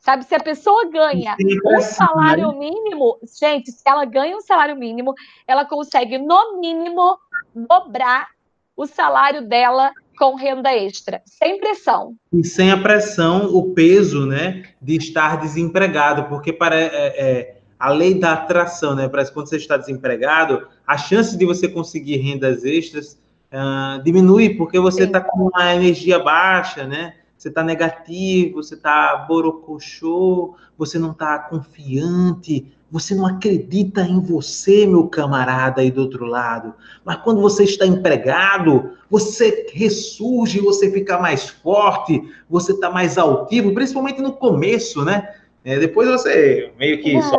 [0.07, 1.35] Sabe, se a pessoa ganha
[1.67, 5.13] um salário mínimo, gente, se ela ganha um salário mínimo,
[5.49, 7.19] ela consegue, no mínimo,
[7.53, 8.29] dobrar
[8.77, 12.15] o salário dela com renda extra, sem pressão.
[12.33, 17.91] E sem a pressão, o peso, né, de estar desempregado, porque para, é, é, a
[17.91, 22.19] lei da atração, né, parece que quando você está desempregado, a chance de você conseguir
[22.19, 23.21] rendas extras
[23.53, 27.15] uh, diminui, porque você está com uma energia baixa, né,
[27.47, 34.84] você está negativo, você está borocochô, você não está confiante, você não acredita em você,
[34.84, 36.74] meu camarada aí do outro lado.
[37.05, 42.20] Mas quando você está empregado, você ressurge, você fica mais forte,
[42.51, 45.32] você está mais altivo, principalmente no começo, né?
[45.64, 47.22] É, depois você meio que.
[47.22, 47.36] Só,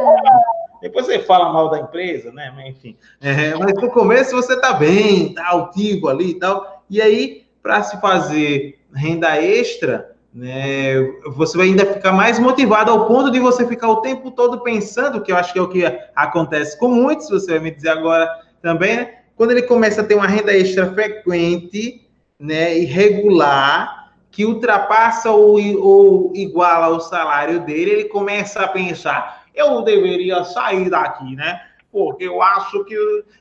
[0.81, 2.53] depois você fala mal da empresa, né?
[2.55, 2.95] Mas, enfim.
[3.19, 6.83] É, mas no começo você está bem, está altivo ali e tal.
[6.89, 10.95] E aí, para se fazer renda extra, né,
[11.35, 15.21] você vai ainda ficar mais motivado ao ponto de você ficar o tempo todo pensando,
[15.21, 15.83] que eu acho que é o que
[16.15, 18.29] acontece com muitos, você vai me dizer agora
[18.61, 19.13] também, né?
[19.35, 22.07] Quando ele começa a ter uma renda extra frequente,
[22.39, 29.81] né, irregular, que ultrapassa ou, ou iguala o salário dele, ele começa a pensar, eu
[29.81, 31.61] deveria sair daqui, né?
[31.97, 32.95] Porque eu acho que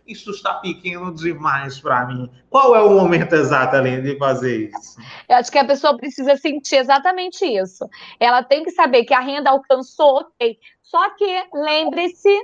[0.07, 2.31] isso está pequeno demais para mim.
[2.49, 4.99] Qual é o momento exato, ali de fazer isso?
[5.29, 7.87] Eu acho que a pessoa precisa sentir exatamente isso.
[8.19, 10.57] Ela tem que saber que a renda alcançou, ok.
[10.83, 12.35] Só que lembre-se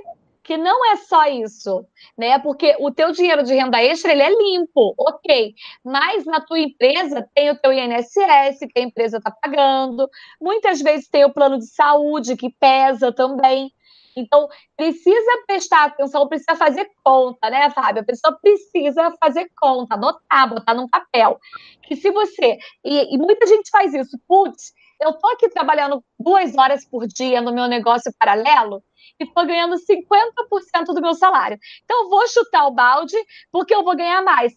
[0.43, 1.83] que não é só isso,
[2.15, 2.37] né?
[2.37, 5.55] Porque o teu dinheiro de renda extra ele é limpo, ok.
[5.83, 10.07] Mas na tua empresa tem o teu INSS que a empresa está pagando.
[10.39, 13.71] Muitas vezes tem o plano de saúde que pesa também.
[14.15, 18.01] Então, precisa prestar atenção, precisa fazer conta, né, Fábio?
[18.01, 21.39] A pessoa precisa fazer conta, anotar, botar num papel.
[21.83, 22.57] Que se você.
[22.83, 27.41] E, e muita gente faz isso, putz, eu tô aqui trabalhando duas horas por dia
[27.41, 28.83] no meu negócio paralelo
[29.19, 31.57] e tô ganhando 50% do meu salário.
[31.83, 33.15] Então, eu vou chutar o balde
[33.51, 34.53] porque eu vou ganhar mais.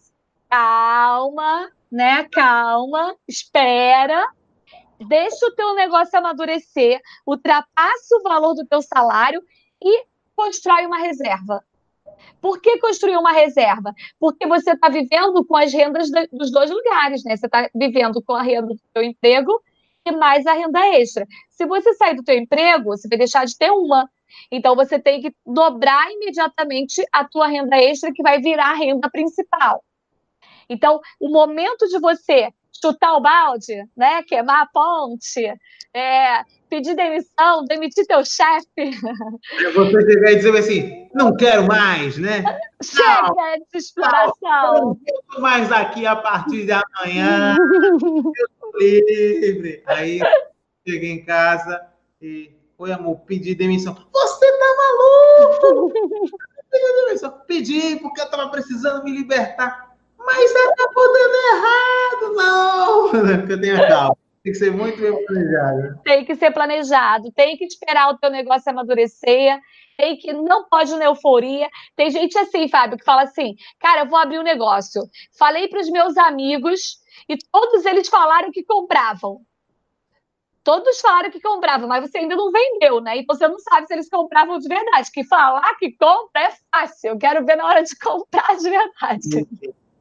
[0.49, 2.25] Calma, né?
[2.31, 4.25] Calma, espera,
[4.99, 9.41] deixa o teu negócio amadurecer, ultrapassa o valor do teu salário
[9.81, 11.63] e constrói uma reserva.
[12.41, 13.93] Por que construir uma reserva?
[14.19, 17.35] Porque você está vivendo com as rendas dos dois lugares, né?
[17.35, 19.61] Você está vivendo com a renda do teu emprego
[20.05, 21.27] e mais a renda extra.
[21.49, 24.09] Se você sair do teu emprego, você vai deixar de ter uma.
[24.51, 29.09] Então você tem que dobrar imediatamente a tua renda extra que vai virar a renda
[29.09, 29.83] principal.
[30.69, 32.49] Então, o momento de você
[32.81, 34.23] chutar o balde, né?
[34.23, 35.45] Queimar a ponte,
[35.93, 38.67] é, pedir demissão, demitir teu chefe.
[38.77, 42.43] É você chegar e dizer assim, não quero mais, né?
[42.83, 43.35] Chega não,
[43.71, 44.73] de exploração.
[44.73, 47.55] Não, quero mais aqui a partir de amanhã.
[47.59, 49.83] eu tô livre.
[49.85, 50.19] Aí
[50.87, 51.81] chega em casa
[52.21, 53.95] e, oi amor, pedi demissão.
[54.11, 55.91] Você tá maluco?
[56.69, 57.41] Pedi demissão.
[57.47, 59.86] Pedi porque eu tava precisando me libertar
[60.27, 63.09] mas você tá dando errado, não.
[63.39, 64.17] Porque eu tenho calma.
[64.43, 66.01] Tem que ser muito bem planejado.
[66.03, 69.59] Tem que ser planejado, tem que esperar o teu negócio amadurecer,
[69.97, 71.69] tem que não pode na euforia.
[71.95, 75.01] Tem gente assim, Fábio, que fala assim: "Cara, eu vou abrir um negócio".
[75.37, 79.41] Falei para os meus amigos e todos eles falaram que compravam.
[80.63, 83.17] Todos falaram que compravam, mas você ainda não vendeu, né?
[83.17, 85.09] Então você não sabe se eles compravam de verdade.
[85.11, 87.11] Que falar que compra é fácil.
[87.11, 89.47] Eu quero ver na hora de comprar de verdade.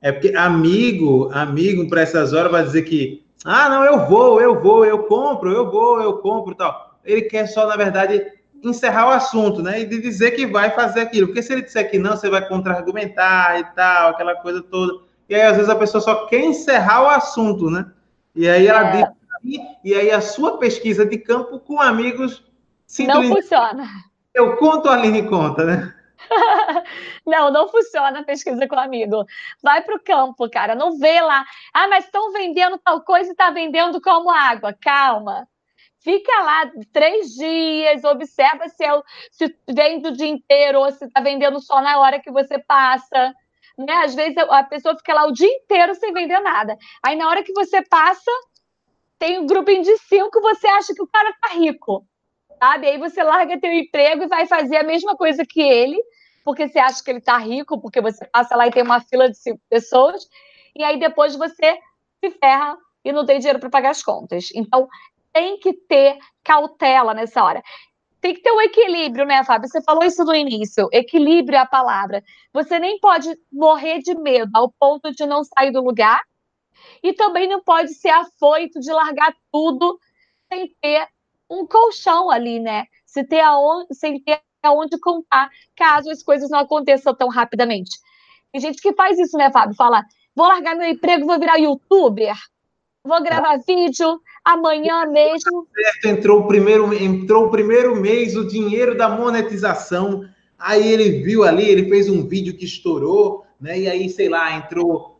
[0.07, 4.62] É porque amigo, amigo, para essas horas vai dizer que, ah, não, eu vou, eu
[4.62, 6.96] vou, eu compro, eu vou, eu compro tal.
[7.04, 8.24] Ele quer só, na verdade,
[8.62, 9.80] encerrar o assunto, né?
[9.80, 11.26] E de dizer que vai fazer aquilo.
[11.26, 15.00] Porque se ele disser que não, você vai contra-argumentar e tal, aquela coisa toda.
[15.28, 17.90] E aí, às vezes, a pessoa só quer encerrar o assunto, né?
[18.32, 18.92] E aí ela é.
[19.42, 22.44] diz, e aí a sua pesquisa de campo com amigos
[23.00, 23.88] não funciona.
[24.32, 25.92] Eu conto, a Aline conta, né?
[27.27, 29.24] não, não funciona a pesquisa com amigo.
[29.62, 30.74] Vai para o campo, cara.
[30.74, 31.45] Não vê lá.
[31.72, 34.74] Ah, mas estão vendendo tal coisa e está vendendo como água.
[34.81, 35.49] Calma.
[36.01, 41.20] Fica lá três dias, observa se, é, se vende o dia inteiro ou se está
[41.20, 43.35] vendendo só na hora que você passa.
[43.77, 43.93] Né?
[44.05, 46.77] Às vezes a pessoa fica lá o dia inteiro sem vender nada.
[47.03, 48.31] Aí na hora que você passa,
[49.18, 52.07] tem um grupinho de cinco, você acha que o cara tá rico
[52.59, 52.88] sabe?
[52.88, 55.98] Aí você larga teu emprego e vai fazer a mesma coisa que ele,
[56.44, 59.28] porque você acha que ele está rico, porque você passa lá e tem uma fila
[59.28, 60.26] de cinco pessoas,
[60.74, 61.78] e aí depois você
[62.24, 64.48] se ferra e não tem dinheiro para pagar as contas.
[64.54, 64.88] Então,
[65.32, 67.62] tem que ter cautela nessa hora.
[68.20, 69.68] Tem que ter um equilíbrio, né, Fábio?
[69.68, 70.88] Você falou isso no início.
[70.92, 72.24] Equilíbrio é a palavra.
[72.52, 76.20] Você nem pode morrer de medo ao ponto de não sair do lugar,
[77.02, 79.98] e também não pode ser afoito de largar tudo
[80.52, 81.07] sem ter
[81.51, 82.84] um colchão ali, né?
[83.05, 87.99] Se ter aonde, sem ter aonde contar, caso as coisas não aconteçam tão rapidamente.
[88.53, 89.76] Tem gente que faz isso, né, Fábio?
[89.76, 90.03] Fala,
[90.34, 92.34] vou largar meu emprego, vou virar youtuber,
[93.05, 95.66] vou gravar vídeo amanhã mesmo.
[95.74, 100.24] Certo, entrou o primeiro, entrou o primeiro mês, o dinheiro da monetização.
[100.59, 103.78] Aí ele viu ali, ele fez um vídeo que estourou, né?
[103.78, 105.15] E aí, sei lá, entrou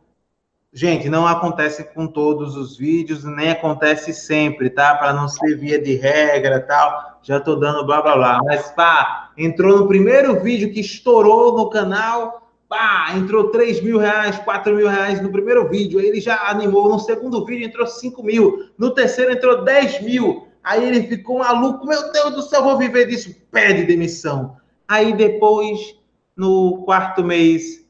[0.79, 4.95] Gente, não acontece com todos os vídeos, nem acontece sempre, tá?
[4.95, 7.18] Para não ser via de regra tal.
[7.22, 8.41] Já tô dando blá blá blá.
[8.45, 14.39] Mas, pá, entrou no primeiro vídeo que estourou no canal, pá, entrou 3 mil reais,
[14.41, 15.99] 4 mil reais no primeiro vídeo.
[15.99, 16.91] Aí ele já animou.
[16.91, 18.68] No segundo vídeo entrou 5 mil.
[18.77, 20.47] No terceiro entrou 10 mil.
[20.62, 21.87] Aí ele ficou maluco.
[21.87, 23.35] Meu Deus do céu, vou viver disso.
[23.51, 24.59] Pede demissão.
[24.87, 25.97] Aí depois,
[26.37, 27.86] no quarto mês,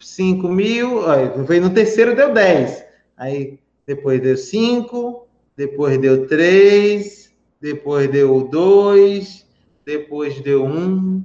[0.00, 1.02] 5 mil,
[1.46, 2.84] foi no terceiro deu 10.
[3.16, 5.26] Aí depois deu 5,
[5.56, 9.46] depois deu 3, depois deu 2,
[9.84, 11.24] depois deu 1,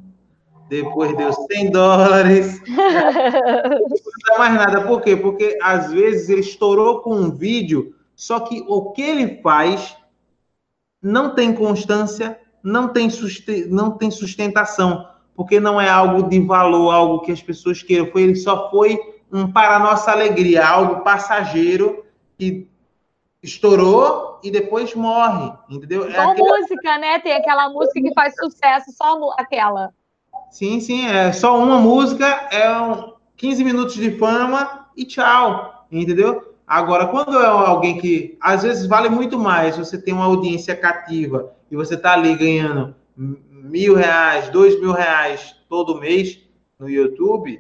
[0.70, 2.62] depois deu 100 dólares.
[2.66, 3.78] não
[4.28, 4.88] dá mais nada.
[4.88, 5.16] Por quê?
[5.16, 9.96] Porque às vezes ele estourou com um vídeo, só que o que ele faz
[11.02, 13.10] não tem constância, não tem,
[13.70, 18.12] não tem sustentação porque não é algo de valor, algo que as pessoas queiram.
[18.12, 19.00] Foi, ele só foi
[19.32, 22.06] um para nossa alegria, algo passageiro
[22.38, 22.68] que
[23.42, 26.08] estourou e depois morre, entendeu?
[26.08, 27.20] É só é música, né?
[27.20, 29.92] Tem aquela música que faz sucesso, só aquela.
[30.52, 36.54] Sim, sim, é só uma música, é um 15 minutos de fama e tchau, entendeu?
[36.66, 41.52] Agora, quando é alguém que às vezes vale muito mais, você tem uma audiência cativa
[41.70, 42.96] e você tá ali ganhando
[43.74, 46.38] mil reais, dois mil reais todo mês
[46.78, 47.60] no YouTube,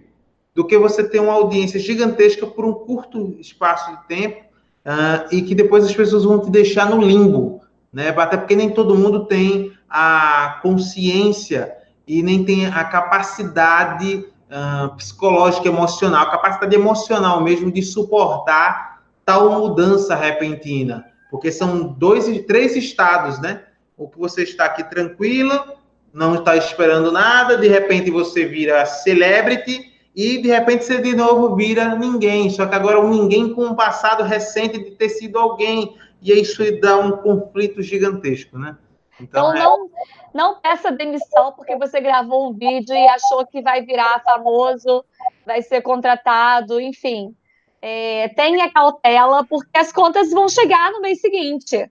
[0.53, 4.43] do que você ter uma audiência gigantesca por um curto espaço de tempo
[4.85, 7.61] uh, e que depois as pessoas vão te deixar no limbo,
[7.91, 8.09] né?
[8.15, 11.75] Até porque nem todo mundo tem a consciência
[12.07, 19.49] e nem tem a capacidade uh, psicológica, emocional, a capacidade emocional mesmo de suportar tal
[19.59, 23.63] mudança repentina, porque são dois, três estados, né?
[23.97, 25.81] O que você está aqui tranquila,
[26.13, 31.55] não está esperando nada, de repente você vira celebrity e de repente você de novo
[31.55, 32.49] vira ninguém.
[32.51, 35.97] Só que agora um ninguém com um passado recente de ter sido alguém.
[36.21, 38.77] E isso dá um conflito gigantesco, né?
[39.19, 39.59] Então, então é...
[39.59, 39.89] não,
[40.33, 45.03] não peça demissão porque você gravou um vídeo e achou que vai virar famoso,
[45.45, 47.35] vai ser contratado, enfim.
[47.81, 51.89] É, tenha cautela, porque as contas vão chegar no mês seguinte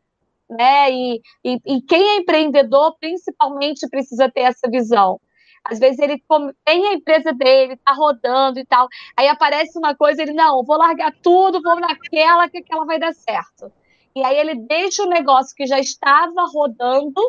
[0.52, 0.90] né?
[0.90, 5.20] E, e, e quem é empreendedor, principalmente, precisa ter essa visão.
[5.64, 6.20] Às vezes ele
[6.64, 8.88] tem a empresa dele, tá rodando e tal.
[9.16, 13.14] Aí aparece uma coisa, ele, não, vou largar tudo, vou naquela, que aquela vai dar
[13.14, 13.72] certo.
[14.14, 17.20] E aí ele deixa o negócio que já estava rodando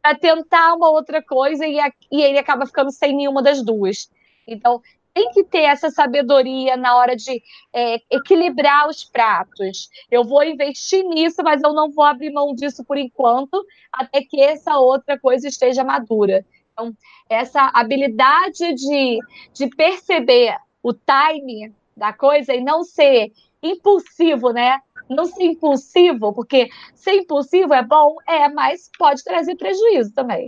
[0.00, 1.78] para tentar uma outra coisa e,
[2.10, 4.10] e ele acaba ficando sem nenhuma das duas.
[4.46, 4.80] Então,
[5.14, 7.42] tem que ter essa sabedoria na hora de
[7.72, 9.88] é, equilibrar os pratos.
[10.10, 14.40] Eu vou investir nisso, mas eu não vou abrir mão disso por enquanto, até que
[14.40, 16.44] essa outra coisa esteja madura.
[16.72, 16.94] Então,
[17.28, 19.18] essa habilidade de,
[19.52, 23.30] de perceber o time da coisa e não ser
[23.62, 24.80] impulsivo, né?
[25.08, 30.46] Não ser impulsivo, porque ser impulsivo é bom, é, mas pode trazer prejuízo também.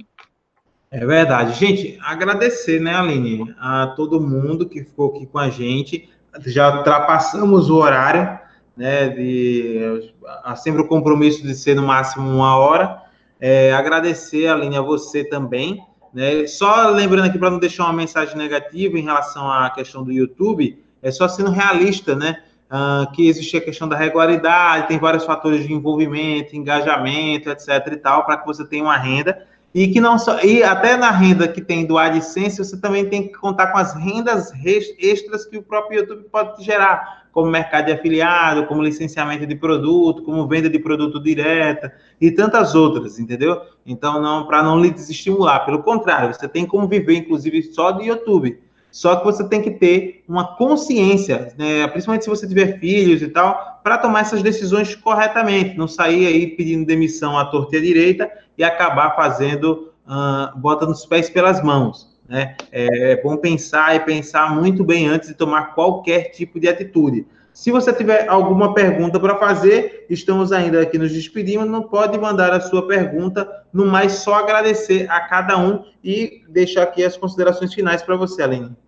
[0.95, 1.59] É verdade.
[1.59, 6.09] Gente, agradecer, né, Aline, a todo mundo que ficou aqui com a gente.
[6.47, 8.38] Já ultrapassamos o horário,
[8.76, 10.12] né, de
[10.45, 13.03] há sempre o compromisso de ser no máximo uma hora.
[13.40, 15.84] É, agradecer, Aline, a você também.
[16.12, 16.47] Né?
[16.47, 20.80] Só lembrando aqui para não deixar uma mensagem negativa em relação à questão do YouTube,
[21.03, 22.40] é só sendo realista, né?
[22.70, 27.68] Uh, que existe a questão da regularidade, tem vários fatores de envolvimento, engajamento, etc.
[27.92, 31.11] e tal, para que você tenha uma renda e que não só e até na
[31.11, 35.59] renda que tem do AdSense, você também tem que contar com as rendas extras que
[35.59, 40.70] o próprio YouTube pode gerar, como mercado de afiliado, como licenciamento de produto, como venda
[40.70, 43.61] de produto direta e tantas outras, entendeu?
[43.85, 48.03] Então não para não lhe desestimular, pelo contrário, você tem como viver inclusive só do
[48.03, 48.62] YouTube.
[48.95, 51.84] Só que você tem que ter uma consciência, né?
[51.88, 56.47] principalmente se você tiver filhos e tal, para tomar essas decisões corretamente, não sair aí
[56.47, 61.61] pedindo demissão à torta e à direita e acabar fazendo, uh, botando os pés pelas
[61.61, 62.16] mãos.
[62.28, 62.57] Né?
[62.70, 67.26] É bom pensar e pensar muito bem antes de tomar qualquer tipo de atitude.
[67.53, 72.53] Se você tiver alguma pergunta para fazer, estamos ainda aqui nos despedindo, não pode mandar
[72.53, 77.74] a sua pergunta, no mais só agradecer a cada um e deixar aqui as considerações
[77.74, 78.84] finais para você, Aline.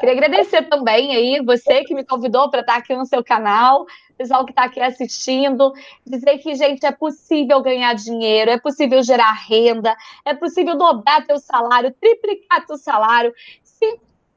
[0.00, 3.84] Queria agradecer também aí você que me convidou para estar aqui no seu canal,
[4.16, 5.72] pessoal que está aqui assistindo,
[6.06, 9.94] dizer que, gente, é possível ganhar dinheiro, é possível gerar renda,
[10.24, 13.34] é possível dobrar teu salário, triplicar teu salário,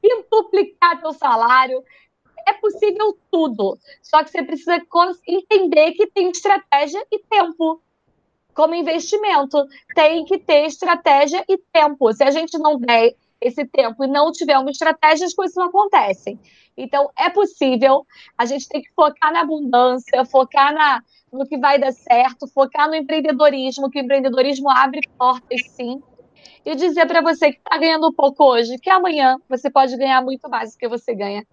[0.02, 1.82] quintuplicar teu salário
[2.46, 3.78] é possível tudo.
[4.02, 4.76] Só que você precisa
[5.26, 7.80] entender que tem estratégia e tempo.
[8.54, 12.12] Como investimento, tem que ter estratégia e tempo.
[12.12, 15.66] Se a gente não der esse tempo e não tiver uma estratégia, as coisas não
[15.66, 16.38] acontecem.
[16.76, 18.06] Então, é possível.
[18.36, 21.00] A gente tem que focar na abundância, focar na,
[21.32, 26.02] no que vai dar certo, focar no empreendedorismo, que o empreendedorismo abre portas, sim.
[26.64, 30.22] E dizer para você que está ganhando um pouco hoje, que amanhã você pode ganhar
[30.22, 31.46] muito mais do que você ganha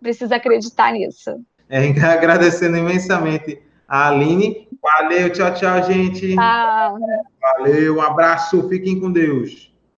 [0.00, 1.30] precisa acreditar nisso.
[1.68, 4.68] É, agradecendo imensamente a Aline.
[4.80, 6.34] Valeu, tchau, tchau, gente.
[6.34, 6.98] Tchau.
[7.40, 9.74] Valeu, um abraço, fiquem com Deus.